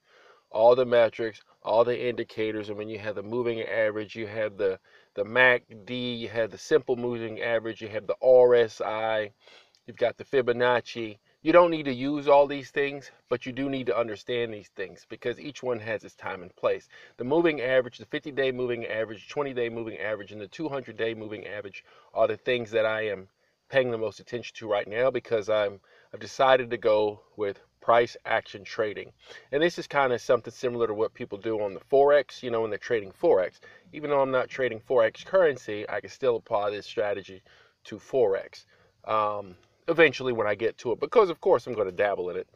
all 0.51 0.77
the 0.77 0.87
metrics, 0.87 1.41
all 1.65 1.85
the 1.85 2.09
indicators. 2.09 2.69
And 2.69 2.79
when 2.79 2.89
you 2.89 3.01
have 3.01 3.17
the 3.17 3.25
moving 3.25 3.61
average, 3.63 4.15
you 4.15 4.29
have 4.29 4.57
the 4.57 4.79
the 5.15 5.25
MACD, 5.25 6.19
you 6.19 6.29
have 6.29 6.51
the 6.51 6.59
simple 6.59 6.97
moving 6.97 7.41
average, 7.41 7.81
you 7.81 7.89
have 7.89 8.07
the 8.07 8.17
RSI, 8.23 9.31
you've 9.87 9.97
got 9.97 10.17
the 10.17 10.25
Fibonacci. 10.25 11.19
You 11.43 11.53
don't 11.53 11.71
need 11.71 11.85
to 11.85 11.93
use 11.93 12.27
all 12.27 12.47
these 12.47 12.71
things, 12.71 13.11
but 13.29 13.45
you 13.45 13.53
do 13.53 13.69
need 13.69 13.87
to 13.87 13.97
understand 13.97 14.53
these 14.53 14.69
things 14.69 15.07
because 15.09 15.39
each 15.39 15.63
one 15.63 15.79
has 15.79 16.03
its 16.03 16.15
time 16.15 16.43
and 16.43 16.57
place. 16.57 16.89
The 17.19 17.25
moving 17.25 17.61
average, 17.61 17.99
the 17.99 18.07
50 18.07 18.33
day 18.33 18.51
moving 18.51 18.87
average, 18.87 19.29
20 19.29 19.53
day 19.53 19.69
moving 19.69 19.99
average, 19.99 20.33
and 20.33 20.41
the 20.41 20.49
200 20.49 20.97
day 20.97 21.15
moving 21.15 21.47
average 21.47 21.85
are 22.15 22.27
the 22.27 22.39
things 22.39 22.71
that 22.71 22.87
I 22.87 23.03
am 23.09 23.29
paying 23.69 23.91
the 23.91 23.99
most 23.99 24.21
attention 24.21 24.55
to 24.57 24.69
right 24.71 24.89
now 24.89 25.11
because 25.11 25.49
I'm 25.49 25.81
I've 26.13 26.21
decided 26.21 26.71
to 26.71 26.77
go 26.77 27.21
with 27.37 27.61
price 27.85 28.17
action 28.25 28.65
trading. 28.65 29.13
And 29.53 29.63
this 29.63 29.79
is 29.79 29.87
kind 29.87 30.15
of 30.15 30.21
something 30.23 30.53
similar 30.53 30.87
to 30.87 30.95
what 30.95 31.13
people 31.13 31.37
do 31.37 31.61
on 31.61 31.75
the 31.75 31.81
Forex, 31.81 32.43
you 32.43 32.51
know, 32.51 32.63
when 32.63 32.71
they're 32.71 32.79
trading 32.79 33.13
Forex. 33.13 33.61
Even 33.93 34.09
though 34.09 34.23
I'm 34.23 34.31
not 34.31 34.49
trading 34.49 34.81
Forex 34.81 35.23
currency, 35.23 35.85
I 35.91 36.01
can 36.01 36.09
still 36.09 36.37
apply 36.37 36.71
this 36.71 36.87
strategy 36.87 37.43
to 37.85 37.97
Forex. 37.97 38.65
Um, 39.07 39.57
eventually 39.87 40.33
when 40.33 40.47
I 40.47 40.55
get 40.55 40.79
to 40.79 40.93
it, 40.93 41.01
because 41.01 41.29
of 41.29 41.43
course 41.43 41.67
I'm 41.67 41.75
going 41.75 41.87
to 41.87 41.93
dabble 41.93 42.31
in 42.31 42.39
it. 42.39 42.49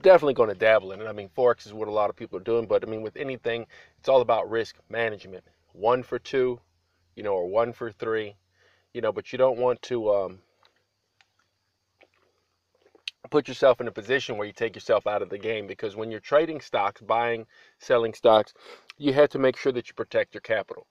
Definitely 0.00 0.34
going 0.34 0.48
to 0.48 0.54
dabble 0.54 0.92
in 0.92 1.02
it. 1.02 1.06
I 1.06 1.12
mean, 1.12 1.28
Forex 1.36 1.66
is 1.66 1.74
what 1.74 1.88
a 1.88 1.92
lot 1.92 2.08
of 2.08 2.16
people 2.16 2.38
are 2.38 2.42
doing, 2.42 2.66
but 2.66 2.82
I 2.82 2.86
mean, 2.86 3.02
with 3.02 3.18
anything, 3.18 3.66
it's 3.98 4.08
all 4.08 4.22
about 4.22 4.50
risk 4.50 4.76
management. 4.88 5.44
One 5.72 6.02
for 6.02 6.18
two, 6.18 6.58
you 7.14 7.22
know, 7.22 7.34
or 7.34 7.46
one 7.46 7.74
for 7.74 7.92
three, 7.92 8.36
you 8.94 9.02
know, 9.02 9.12
but 9.12 9.32
you 9.32 9.38
don't 9.38 9.58
want 9.58 9.82
to 9.82 10.14
um, 10.14 10.38
put 13.30 13.48
yourself 13.48 13.80
in 13.80 13.88
a 13.88 13.92
position 13.92 14.36
where 14.36 14.46
you 14.46 14.52
take 14.52 14.74
yourself 14.74 15.06
out 15.06 15.22
of 15.22 15.30
the 15.30 15.38
game 15.38 15.66
because 15.66 15.96
when 15.96 16.10
you're 16.10 16.20
trading 16.20 16.60
stocks, 16.60 17.00
buying, 17.00 17.46
selling 17.78 18.14
stocks, 18.14 18.54
you 18.98 19.12
have 19.12 19.30
to 19.30 19.38
make 19.38 19.56
sure 19.56 19.72
that 19.72 19.88
you 19.88 19.94
protect 19.94 20.34
your 20.34 20.40
capital. 20.42 20.86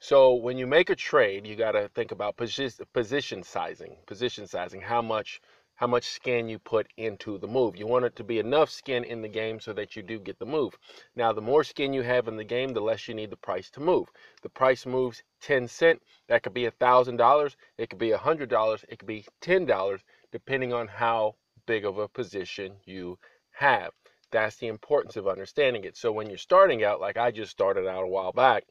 So 0.00 0.34
when 0.34 0.58
you 0.58 0.66
make 0.66 0.90
a 0.90 0.96
trade, 0.96 1.46
you 1.46 1.56
got 1.56 1.72
to 1.72 1.88
think 1.88 2.12
about 2.12 2.36
position 2.36 3.42
sizing, 3.42 3.96
position 4.06 4.46
sizing, 4.46 4.82
how 4.82 5.00
much 5.00 5.40
how 5.76 5.86
much 5.88 6.04
skin 6.04 6.48
you 6.48 6.58
put 6.58 6.86
into 6.96 7.36
the 7.38 7.48
move. 7.48 7.76
You 7.76 7.86
want 7.88 8.04
it 8.04 8.14
to 8.16 8.24
be 8.24 8.38
enough 8.38 8.70
skin 8.70 9.02
in 9.02 9.22
the 9.22 9.28
game 9.28 9.58
so 9.58 9.72
that 9.72 9.96
you 9.96 10.02
do 10.02 10.20
get 10.20 10.38
the 10.38 10.46
move. 10.46 10.78
Now, 11.16 11.32
the 11.32 11.40
more 11.40 11.64
skin 11.64 11.92
you 11.92 12.02
have 12.02 12.28
in 12.28 12.36
the 12.36 12.44
game, 12.44 12.72
the 12.72 12.80
less 12.80 13.08
you 13.08 13.14
need 13.14 13.30
the 13.30 13.36
price 13.36 13.70
to 13.70 13.80
move. 13.80 14.08
The 14.42 14.48
price 14.48 14.86
moves 14.86 15.24
10 15.40 15.66
cent. 15.66 16.00
That 16.28 16.44
could 16.44 16.54
be 16.54 16.70
$1,000. 16.70 17.56
It 17.76 17.90
could 17.90 17.98
be 17.98 18.10
$100. 18.10 18.84
It 18.88 18.98
could 19.00 19.08
be 19.08 19.26
$10, 19.40 20.00
depending 20.30 20.72
on 20.72 20.86
how 20.86 21.34
big 21.66 21.84
of 21.84 21.98
a 21.98 22.08
position 22.08 22.74
you 22.84 23.18
have. 23.52 23.90
That's 24.30 24.56
the 24.56 24.66
importance 24.66 25.16
of 25.16 25.28
understanding 25.28 25.84
it. 25.84 25.96
So 25.96 26.10
when 26.10 26.28
you're 26.28 26.38
starting 26.38 26.84
out, 26.84 27.00
like 27.00 27.16
I 27.16 27.30
just 27.30 27.52
started 27.52 27.86
out 27.86 28.02
a 28.02 28.08
while 28.08 28.32
back, 28.32 28.64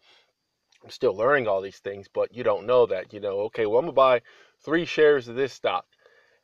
I'm 0.83 0.89
still 0.89 1.15
learning 1.15 1.47
all 1.47 1.61
these 1.61 1.79
things, 1.79 2.07
but 2.13 2.35
you 2.35 2.43
don't 2.43 2.65
know 2.65 2.85
that. 2.87 3.13
You 3.13 3.21
know, 3.21 3.39
okay, 3.41 3.65
well, 3.65 3.79
I'm 3.79 3.85
going 3.85 3.93
to 3.93 3.95
buy 3.95 4.21
three 4.63 4.85
shares 4.85 5.27
of 5.27 5.35
this 5.35 5.53
stock. 5.53 5.85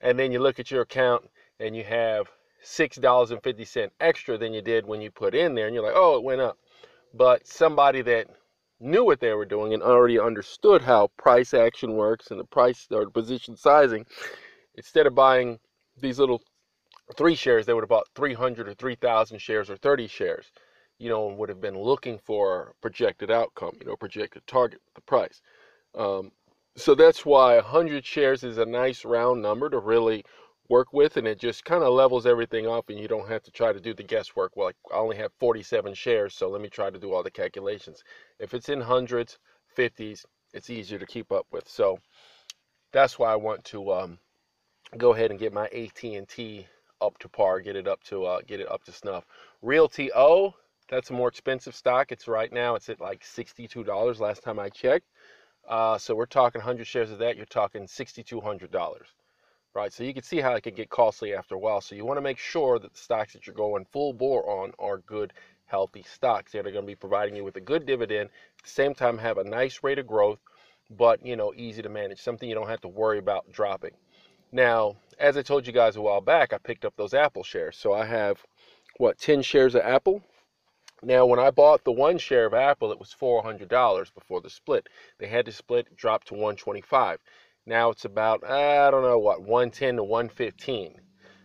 And 0.02 0.18
then 0.18 0.32
you 0.32 0.40
look 0.40 0.60
at 0.60 0.72
your 0.72 0.84
account 0.84 1.30
and 1.60 1.76
you 1.76 1.84
have 1.84 2.30
$6.50 2.66 3.90
extra 4.00 4.38
than 4.38 4.54
you 4.54 4.62
did 4.62 4.86
when 4.86 5.02
you 5.02 5.12
put 5.12 5.36
in 5.36 5.56
there. 5.56 5.66
And 5.66 5.76
you're 5.76 5.84
like, 5.84 5.96
oh, 5.96 6.16
it 6.16 6.24
went 6.24 6.42
up. 6.42 6.58
But 7.14 7.46
somebody 7.46 8.02
that 8.04 8.28
knew 8.80 9.04
what 9.04 9.20
they 9.20 9.34
were 9.34 9.46
doing 9.46 9.74
and 9.74 9.84
already 9.84 10.20
understood 10.20 10.82
how 10.82 11.12
price 11.18 11.54
action 11.54 11.94
works 11.96 12.32
and 12.32 12.40
the 12.40 12.46
price 12.46 12.88
or 12.92 13.10
position 13.10 13.58
sizing, 13.58 14.06
instead 14.76 15.06
of 15.06 15.16
buying 15.16 15.60
these 16.02 16.20
little 16.20 16.42
three 17.18 17.36
shares, 17.36 17.66
they 17.66 17.74
would 17.74 17.84
have 17.84 17.90
bought 17.90 18.08
300 18.16 18.68
or 18.68 18.74
3,000 18.74 19.40
shares 19.40 19.70
or 19.70 19.78
30 19.78 20.08
shares, 20.08 20.52
you 20.98 21.10
know, 21.10 21.30
and 21.30 21.38
would 21.38 21.50
have 21.50 21.62
been 21.62 21.78
looking 21.78 22.20
for 22.20 22.74
projected 22.82 23.32
outcome, 23.32 23.76
you 23.80 23.88
know, 23.88 23.96
projected 23.96 24.46
target, 24.48 24.82
the 24.96 25.02
price. 25.02 25.42
Um, 25.96 26.32
so 26.76 26.96
that's 26.96 27.26
why 27.26 27.56
100 27.56 28.06
shares 28.06 28.44
is 28.44 28.58
a 28.58 28.66
nice 28.66 29.04
round 29.04 29.42
number 29.42 29.70
to 29.70 29.80
really 29.80 30.24
work 30.70 30.94
with, 30.94 31.18
and 31.18 31.28
it 31.28 31.40
just 31.40 31.66
kind 31.66 31.84
of 31.84 31.94
levels 31.94 32.26
everything 32.26 32.68
up, 32.68 32.90
and 32.90 33.00
you 33.00 33.08
don't 33.08 33.28
have 33.28 33.42
to 33.44 33.52
try 33.52 33.74
to 33.74 33.80
do 33.80 33.94
the 33.94 34.04
guesswork. 34.04 34.56
Well, 34.56 34.72
I 34.94 34.98
only 34.98 35.18
have 35.18 35.32
47 35.40 35.96
shares, 35.96 36.36
so 36.36 36.48
let 36.50 36.62
me 36.62 36.70
try 36.70 36.92
to 36.92 37.00
do 37.00 37.12
all 37.12 37.24
the 37.24 37.32
calculations. 37.32 38.04
If 38.40 38.54
it's 38.54 38.70
in 38.70 38.82
hundreds, 38.82 39.40
50s, 39.76 40.26
it's 40.54 40.70
easier 40.70 41.00
to 41.00 41.06
keep 41.06 41.32
up 41.32 41.48
with. 41.52 41.68
So 41.68 42.00
that's 42.92 43.18
why 43.18 43.32
I 43.32 43.36
want 43.36 43.64
to 43.66 43.92
um, 43.92 44.20
go 44.98 45.14
ahead 45.14 45.32
and 45.32 45.40
get 45.40 45.54
my 45.54 45.68
AT&T 45.68 46.68
up 47.02 47.18
to 47.20 47.30
par, 47.30 47.60
get 47.62 47.76
it 47.76 47.88
up 47.88 48.04
to 48.04 48.26
uh, 48.26 48.42
get 48.46 48.60
it 48.60 48.70
up 48.72 48.84
to 48.84 48.92
snuff. 48.92 49.26
Realty-O, 49.62 50.54
that's 50.90 51.10
a 51.10 51.14
more 51.14 51.28
expensive 51.28 51.76
stock. 51.76 52.12
It's 52.12 52.28
right 52.28 52.52
now 52.52 52.76
it's 52.76 52.90
at 52.90 53.00
like 53.00 53.24
$62 53.24 54.20
last 54.20 54.44
time 54.44 54.60
I 54.60 54.70
checked. 54.70 55.06
Uh, 55.68 55.98
so 55.98 56.16
we're 56.16 56.26
talking 56.26 56.60
100 56.60 56.88
shares 56.88 57.12
of 57.12 57.20
that. 57.20 57.38
You're 57.38 57.46
talking 57.46 57.84
$6,200, 57.84 58.96
right? 59.76 59.94
So 59.94 60.04
you 60.04 60.14
can 60.14 60.24
see 60.24 60.42
how 60.42 60.56
it 60.56 60.62
could 60.62 60.76
get 60.76 60.90
costly 60.90 61.36
after 61.36 61.54
a 61.56 61.60
while. 61.60 61.80
So 61.80 61.94
you 61.94 62.06
want 62.06 62.18
to 62.18 62.22
make 62.22 62.40
sure 62.40 62.80
that 62.80 62.92
the 62.92 63.00
stocks 63.00 63.34
that 63.34 63.46
you're 63.46 63.56
going 63.56 63.86
full 63.92 64.14
bore 64.14 64.50
on 64.50 64.72
are 64.80 64.98
good, 65.00 65.34
healthy 65.68 66.04
stocks 66.12 66.54
that 66.54 66.66
are 66.66 66.72
going 66.72 66.86
to 66.86 66.92
be 66.92 66.96
providing 66.96 67.36
you 67.36 67.44
with 67.44 67.56
a 67.58 67.62
good 67.62 67.86
dividend. 67.86 68.32
At 68.58 68.64
the 68.64 68.70
same 68.70 68.96
time, 68.96 69.20
have 69.20 69.38
a 69.38 69.44
nice 69.44 69.82
rate 69.84 70.00
of 70.00 70.08
growth, 70.08 70.40
but 70.90 71.24
you 71.24 71.36
know, 71.36 71.54
easy 71.56 71.84
to 71.84 71.90
manage. 71.90 72.20
Something 72.20 72.50
you 72.50 72.56
don't 72.56 72.68
have 72.68 72.82
to 72.82 72.88
worry 72.88 73.20
about 73.20 73.52
dropping. 73.52 73.92
Now, 74.52 74.96
as 75.20 75.38
I 75.38 75.42
told 75.44 75.68
you 75.68 75.74
guys 75.74 75.96
a 75.96 76.02
while 76.02 76.22
back, 76.22 76.54
I 76.54 76.58
picked 76.58 76.86
up 76.86 76.96
those 76.96 77.14
Apple 77.14 77.44
shares. 77.44 77.78
So 77.78 77.94
I 77.94 78.06
have, 78.06 78.44
what, 78.98 79.20
10 79.20 79.42
shares 79.44 79.76
of 79.76 79.82
Apple? 79.82 80.24
Now, 81.04 81.26
when 81.26 81.40
I 81.40 81.52
bought 81.52 81.84
the 81.84 81.92
one 81.92 82.18
share 82.18 82.46
of 82.46 82.54
Apple, 82.54 82.92
it 82.92 83.00
was 83.00 83.16
$400 83.20 84.14
before 84.14 84.42
the 84.42 84.50
split. 84.50 84.88
They 85.18 85.28
had 85.28 85.46
to 85.46 85.52
split, 85.52 85.88
it 85.92 85.96
dropped 85.96 86.28
to 86.28 86.34
125 86.34 87.20
Now 87.66 87.90
it's 87.90 88.06
about, 88.06 88.44
I 88.44 88.90
don't 88.92 89.04
know 89.04 89.20
what, 89.20 89.42
110 89.44 89.98
to 89.98 90.04
115 90.04 90.96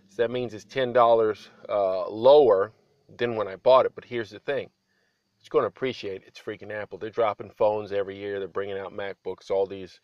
So 0.09 0.23
that 0.23 0.31
means 0.31 0.55
it's 0.55 0.64
$10 0.64 1.49
uh, 1.69 2.09
lower 2.09 2.73
than 3.17 3.37
when 3.37 3.47
I 3.47 3.57
bought 3.57 3.87
it. 3.87 3.93
But 3.95 4.05
here's 4.07 4.31
the 4.31 4.40
thing 4.40 4.71
it's 5.38 5.49
going 5.51 5.62
to 5.62 5.69
appreciate 5.69 6.23
it's 6.27 6.40
freaking 6.40 6.73
Apple. 6.73 6.99
They're 6.99 7.11
dropping 7.11 7.51
phones 7.51 7.93
every 7.93 8.17
year. 8.17 8.38
They're 8.38 8.49
bringing 8.49 8.79
out 8.79 8.95
MacBooks, 8.95 9.51
all 9.51 9.67
these 9.67 10.01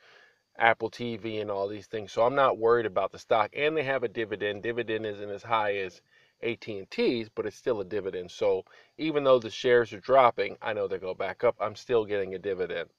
Apple 0.60 0.90
TV 0.90 1.40
and 1.40 1.50
all 1.50 1.66
these 1.66 1.86
things. 1.86 2.12
So 2.12 2.22
I'm 2.22 2.34
not 2.34 2.58
worried 2.58 2.86
about 2.86 3.12
the 3.12 3.18
stock. 3.18 3.50
And 3.56 3.76
they 3.76 3.82
have 3.82 4.02
a 4.02 4.08
dividend. 4.08 4.62
Dividend 4.62 5.06
isn't 5.06 5.30
as 5.30 5.42
high 5.42 5.76
as 5.76 6.02
AT&T's, 6.42 7.28
but 7.30 7.46
it's 7.46 7.56
still 7.56 7.80
a 7.80 7.84
dividend. 7.84 8.30
So 8.30 8.64
even 8.98 9.24
though 9.24 9.38
the 9.38 9.50
shares 9.50 9.92
are 9.92 10.00
dropping, 10.00 10.56
I 10.62 10.74
know 10.74 10.86
they 10.86 10.98
go 10.98 11.14
back 11.14 11.44
up. 11.44 11.56
I'm 11.60 11.74
still 11.74 12.04
getting 12.04 12.34
a 12.34 12.38
dividend. 12.38 12.90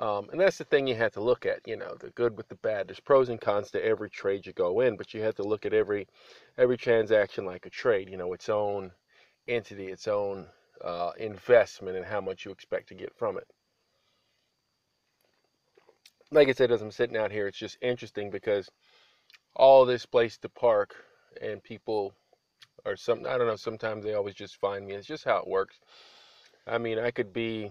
Um, 0.00 0.30
and 0.30 0.40
that's 0.40 0.58
the 0.58 0.64
thing 0.64 0.86
you 0.86 0.94
have 0.94 1.12
to 1.12 1.20
look 1.20 1.44
at. 1.44 1.60
You 1.66 1.76
know, 1.76 1.96
the 2.00 2.10
good 2.10 2.36
with 2.36 2.48
the 2.48 2.54
bad. 2.56 2.88
There's 2.88 3.00
pros 3.00 3.28
and 3.28 3.40
cons 3.40 3.70
to 3.72 3.84
every 3.84 4.08
trade 4.08 4.46
you 4.46 4.52
go 4.52 4.80
in, 4.80 4.96
but 4.96 5.12
you 5.12 5.22
have 5.22 5.34
to 5.36 5.42
look 5.42 5.66
at 5.66 5.74
every 5.74 6.08
every 6.56 6.78
transaction 6.78 7.44
like 7.44 7.66
a 7.66 7.70
trade. 7.70 8.08
You 8.08 8.16
know, 8.16 8.32
its 8.32 8.48
own 8.48 8.92
entity, 9.48 9.88
its 9.88 10.08
own 10.08 10.46
uh, 10.82 11.12
investment, 11.18 11.96
and 11.96 12.06
how 12.06 12.20
much 12.20 12.44
you 12.46 12.52
expect 12.52 12.88
to 12.88 12.94
get 12.94 13.14
from 13.14 13.36
it 13.36 13.46
like 16.32 16.48
I 16.48 16.52
said, 16.52 16.72
as 16.72 16.80
I'm 16.80 16.90
sitting 16.90 17.16
out 17.16 17.30
here, 17.30 17.46
it's 17.46 17.58
just 17.58 17.76
interesting 17.82 18.30
because 18.30 18.68
all 19.54 19.84
this 19.84 20.06
place 20.06 20.38
to 20.38 20.48
park 20.48 20.96
and 21.40 21.62
people 21.62 22.14
are 22.86 22.96
some 22.96 23.20
I 23.28 23.36
don't 23.36 23.46
know, 23.46 23.56
sometimes 23.56 24.02
they 24.04 24.14
always 24.14 24.34
just 24.34 24.56
find 24.56 24.86
me. 24.86 24.94
It's 24.94 25.06
just 25.06 25.24
how 25.24 25.36
it 25.36 25.46
works. 25.46 25.78
I 26.66 26.78
mean, 26.78 26.98
I 26.98 27.10
could 27.10 27.32
be 27.32 27.70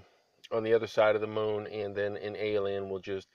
on 0.51 0.63
the 0.63 0.73
other 0.73 0.87
side 0.87 1.15
of 1.15 1.21
the 1.21 1.27
moon 1.27 1.67
and 1.67 1.95
then 1.95 2.17
an 2.17 2.35
alien 2.35 2.89
will 2.89 2.99
just 2.99 3.27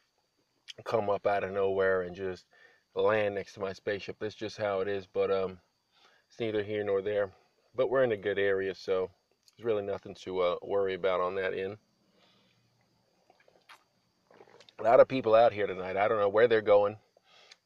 come 0.84 1.10
up 1.10 1.26
out 1.26 1.42
of 1.42 1.52
nowhere 1.52 2.02
and 2.02 2.14
just 2.14 2.46
land 2.94 3.34
next 3.34 3.54
to 3.54 3.60
my 3.60 3.72
spaceship. 3.72 4.16
That's 4.20 4.34
just 4.34 4.56
how 4.56 4.80
it 4.80 4.88
is, 4.88 5.06
but 5.06 5.30
um 5.30 5.58
it's 6.28 6.38
neither 6.38 6.62
here 6.62 6.84
nor 6.84 7.02
there. 7.02 7.30
But 7.74 7.90
we're 7.90 8.04
in 8.04 8.12
a 8.12 8.16
good 8.16 8.38
area, 8.38 8.74
so 8.74 9.10
there's 9.56 9.66
really 9.66 9.82
nothing 9.82 10.14
to 10.22 10.40
uh, 10.40 10.56
worry 10.62 10.94
about 10.94 11.20
on 11.20 11.34
that 11.34 11.52
end 11.52 11.78
a 14.78 14.82
lot 14.82 15.00
of 15.00 15.08
people 15.08 15.34
out 15.34 15.52
here 15.52 15.66
tonight. 15.66 15.96
I 15.96 16.06
don't 16.06 16.18
know 16.18 16.28
where 16.28 16.48
they're 16.48 16.60
going. 16.60 16.96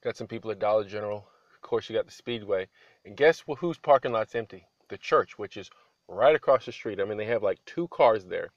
Got 0.02 0.16
some 0.16 0.26
people 0.26 0.50
at 0.50 0.60
Dollar 0.60 0.84
General. 0.84 1.26
Of 1.54 1.60
course, 1.62 1.88
you 1.88 1.96
got 1.96 2.06
the 2.06 2.12
Speedway. 2.12 2.68
And 3.04 3.16
guess 3.16 3.42
whose 3.58 3.78
parking 3.78 4.12
lot's 4.12 4.34
empty? 4.34 4.66
The 4.88 4.98
church, 4.98 5.38
which 5.38 5.56
is 5.56 5.70
right 6.08 6.34
across 6.34 6.66
the 6.66 6.72
street. 6.72 7.00
I 7.00 7.04
mean, 7.04 7.18
they 7.18 7.26
have 7.26 7.42
like 7.42 7.64
two 7.64 7.88
cars 7.88 8.24
there. 8.24 8.50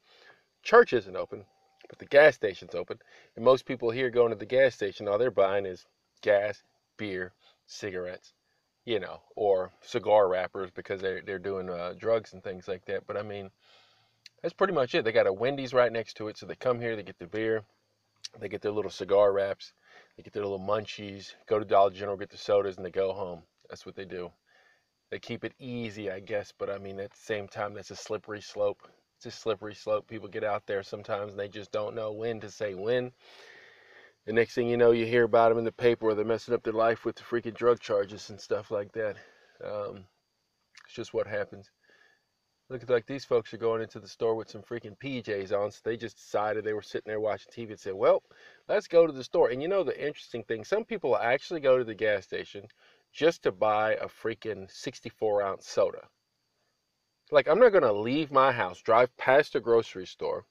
Church 0.62 0.94
isn't 0.94 1.16
open, 1.16 1.46
but 1.90 2.00
the 2.00 2.06
gas 2.06 2.36
station's 2.36 2.76
open. 2.76 3.00
And 3.36 3.44
most 3.44 3.66
people 3.66 3.90
here 3.90 4.10
going 4.10 4.30
to 4.30 4.38
the 4.38 4.46
gas 4.46 4.76
station, 4.76 5.08
all 5.08 5.18
they're 5.18 5.32
buying 5.32 5.66
is 5.66 5.86
gas, 6.22 6.64
beer, 6.98 7.34
cigarettes, 7.66 8.34
you 8.86 9.00
know, 9.00 9.22
or 9.36 9.72
cigar 9.82 10.28
wrappers 10.28 10.70
because 10.72 11.02
they're, 11.02 11.22
they're 11.22 11.40
doing 11.40 11.70
uh, 11.70 11.94
drugs 11.98 12.34
and 12.34 12.44
things 12.44 12.68
like 12.68 12.86
that. 12.86 13.06
But 13.08 13.18
I 13.18 13.24
mean, 13.24 13.50
that's 14.42 14.54
pretty 14.54 14.74
much 14.74 14.96
it. 14.96 15.04
They 15.04 15.12
got 15.12 15.28
a 15.28 15.34
Wendy's 15.34 15.74
right 15.74 15.92
next 15.92 16.18
to 16.18 16.28
it. 16.28 16.38
So 16.38 16.46
they 16.46 16.56
come 16.56 16.80
here, 16.80 16.96
they 16.96 17.04
get 17.04 17.20
the 17.20 17.28
beer, 17.28 17.64
they 18.42 18.50
get 18.50 18.62
their 18.62 18.72
little 18.72 18.92
cigar 18.92 19.32
wraps, 19.32 19.74
they 20.18 20.24
get 20.24 20.34
their 20.34 20.44
little 20.44 20.60
munchies, 20.60 21.34
go 21.48 21.60
to 21.60 21.66
Dollar 21.66 21.92
General, 21.92 22.18
get 22.18 22.30
the 22.30 22.38
sodas, 22.38 22.78
and 22.78 22.86
they 22.86 22.92
go 22.92 23.14
home. 23.14 23.44
That's 23.70 23.86
what 23.86 23.96
they 23.96 24.06
do. 24.06 24.32
They 25.12 25.20
keep 25.20 25.44
it 25.44 25.54
easy, 25.60 26.10
I 26.10 26.20
guess, 26.20 26.52
but 26.58 26.70
I 26.70 26.78
mean, 26.80 27.00
at 27.00 27.12
the 27.12 27.18
same 27.18 27.48
time, 27.48 27.74
that's 27.74 27.92
a 27.92 27.96
slippery 27.96 28.42
slope. 28.42 28.82
It's 29.18 29.28
a 29.28 29.32
slippery 29.32 29.76
slope. 29.76 30.08
People 30.08 30.28
get 30.28 30.44
out 30.44 30.66
there 30.66 30.84
sometimes 30.84 31.32
and 31.32 31.40
they 31.40 31.48
just 31.48 31.72
don't 31.72 31.96
know 31.96 32.12
when 32.12 32.40
to 32.42 32.50
say 32.50 32.74
when. 32.74 33.12
The 34.26 34.34
next 34.34 34.56
thing 34.56 34.68
you 34.70 34.78
know, 34.78 34.92
you 34.92 35.06
hear 35.06 35.24
about 35.24 35.50
them 35.50 35.60
in 35.60 35.66
the 35.66 35.72
paper 35.72 36.06
where 36.06 36.16
they're 36.16 36.26
messing 36.26 36.54
up 36.54 36.64
their 36.64 36.74
life 36.74 37.06
with 37.06 37.16
the 37.16 37.24
freaking 37.24 37.54
drug 37.54 37.80
charges 37.80 38.30
and 38.30 38.40
stuff 38.40 38.72
like 38.72 38.92
that. 38.94 39.18
Um, 39.64 40.06
it's 40.86 40.96
just 40.96 41.14
what 41.14 41.28
happens. 41.28 41.70
Look 42.70 42.90
like 42.90 43.06
these 43.06 43.26
folks 43.26 43.54
are 43.54 43.58
going 43.58 43.82
into 43.82 44.00
the 44.00 44.08
store 44.08 44.36
with 44.36 44.50
some 44.50 44.62
freaking 44.62 44.98
PJs 44.98 45.52
on, 45.52 45.70
so 45.72 45.82
they 45.84 45.98
just 45.98 46.16
decided 46.16 46.64
they 46.64 46.74
were 46.74 46.82
sitting 46.82 47.10
there 47.10 47.20
watching 47.20 47.52
TV 47.52 47.72
and 47.72 47.80
said, 47.80 47.94
"Well, 47.94 48.24
let's 48.68 48.88
go 48.88 49.06
to 49.06 49.12
the 49.12 49.24
store." 49.24 49.50
And 49.50 49.62
you 49.62 49.68
know 49.68 49.84
the 49.84 50.00
interesting 50.00 50.44
thing, 50.44 50.64
some 50.64 50.86
people 50.86 51.18
actually 51.18 51.60
go 51.60 51.78
to 51.78 51.84
the 51.84 51.94
gas 51.94 52.24
station, 52.24 52.68
just 53.12 53.44
to 53.44 53.52
buy 53.52 53.96
a 53.96 54.08
freaking 54.08 54.72
64 54.72 55.44
ounce 55.44 55.68
soda. 55.68 56.08
Like, 57.32 57.48
I'm 57.48 57.60
not 57.60 57.74
going 57.74 57.84
to 57.84 57.92
leave 57.92 58.32
my 58.32 58.52
house, 58.52 58.82
drive 58.82 59.16
past 59.18 59.56
a 59.56 59.60
grocery 59.60 60.06
store 60.06 60.46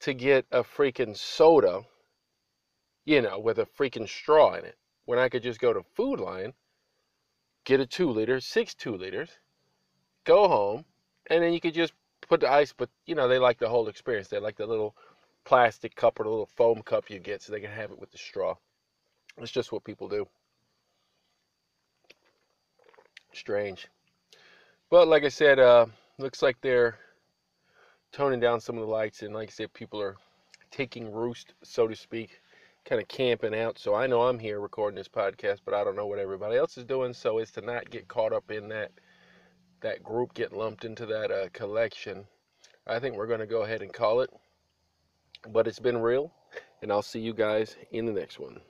to 0.00 0.14
get 0.14 0.46
a 0.50 0.64
freaking 0.64 1.16
soda, 1.16 1.86
you 3.04 3.22
know, 3.22 3.38
with 3.38 3.58
a 3.58 3.66
freaking 3.66 4.08
straw 4.08 4.54
in 4.54 4.64
it, 4.64 4.78
when 5.04 5.18
I 5.18 5.28
could 5.28 5.42
just 5.42 5.60
go 5.60 5.72
to 5.72 5.82
Food 5.94 6.20
Lion, 6.20 6.54
get 7.64 7.80
a 7.80 7.86
two 7.86 8.10
liter, 8.10 8.40
six 8.40 8.74
two 8.74 8.96
liters, 8.96 9.38
go 10.24 10.48
home, 10.48 10.84
and 11.28 11.42
then 11.42 11.52
you 11.52 11.60
could 11.60 11.74
just 11.74 11.92
put 12.28 12.40
the 12.40 12.50
ice, 12.50 12.72
but, 12.76 12.88
you 13.06 13.14
know, 13.14 13.28
they 13.28 13.38
like 13.38 13.58
the 13.58 13.68
whole 13.68 13.88
experience. 13.88 14.28
They 14.28 14.38
like 14.38 14.56
the 14.56 14.66
little 14.66 14.96
plastic 15.44 15.94
cup 15.94 16.20
or 16.20 16.24
the 16.24 16.30
little 16.30 16.46
foam 16.46 16.82
cup 16.82 17.10
you 17.10 17.18
get 17.18 17.42
so 17.42 17.52
they 17.52 17.60
can 17.60 17.70
have 17.70 17.90
it 17.90 17.98
with 17.98 18.10
the 18.10 18.18
straw. 18.18 18.54
It's 19.38 19.50
just 19.50 19.72
what 19.72 19.84
people 19.84 20.08
do. 20.08 20.26
Strange. 23.32 23.88
But 24.90 25.08
like 25.08 25.24
I 25.24 25.28
said, 25.28 25.58
uh, 25.58 25.86
looks 26.18 26.42
like 26.42 26.60
they're 26.60 26.98
toning 28.12 28.40
down 28.40 28.60
some 28.60 28.76
of 28.76 28.82
the 28.82 28.90
lights, 28.90 29.22
and 29.22 29.34
like 29.34 29.48
I 29.48 29.52
said, 29.52 29.72
people 29.72 30.02
are 30.02 30.16
taking 30.70 31.12
roost, 31.12 31.54
so 31.62 31.86
to 31.86 31.94
speak, 31.94 32.40
kind 32.84 33.00
of 33.00 33.08
camping 33.08 33.54
out. 33.54 33.78
So 33.78 33.94
I 33.94 34.06
know 34.06 34.22
I'm 34.22 34.38
here 34.38 34.60
recording 34.60 34.96
this 34.96 35.08
podcast, 35.08 35.60
but 35.64 35.74
I 35.74 35.84
don't 35.84 35.96
know 35.96 36.06
what 36.06 36.18
everybody 36.18 36.56
else 36.56 36.76
is 36.76 36.84
doing. 36.84 37.12
So 37.12 37.38
is 37.38 37.52
to 37.52 37.60
not 37.60 37.90
get 37.90 38.08
caught 38.08 38.32
up 38.32 38.50
in 38.50 38.68
that 38.68 38.90
that 39.80 40.02
group, 40.02 40.34
get 40.34 40.52
lumped 40.52 40.84
into 40.84 41.06
that 41.06 41.30
uh, 41.30 41.48
collection. 41.52 42.26
I 42.86 42.98
think 42.98 43.16
we're 43.16 43.26
going 43.26 43.40
to 43.40 43.46
go 43.46 43.62
ahead 43.62 43.82
and 43.82 43.92
call 43.92 44.20
it. 44.20 44.30
But 45.48 45.66
it's 45.66 45.78
been 45.78 45.98
real, 45.98 46.32
and 46.82 46.92
I'll 46.92 47.02
see 47.02 47.20
you 47.20 47.32
guys 47.32 47.76
in 47.92 48.06
the 48.06 48.12
next 48.12 48.38
one. 48.38 48.60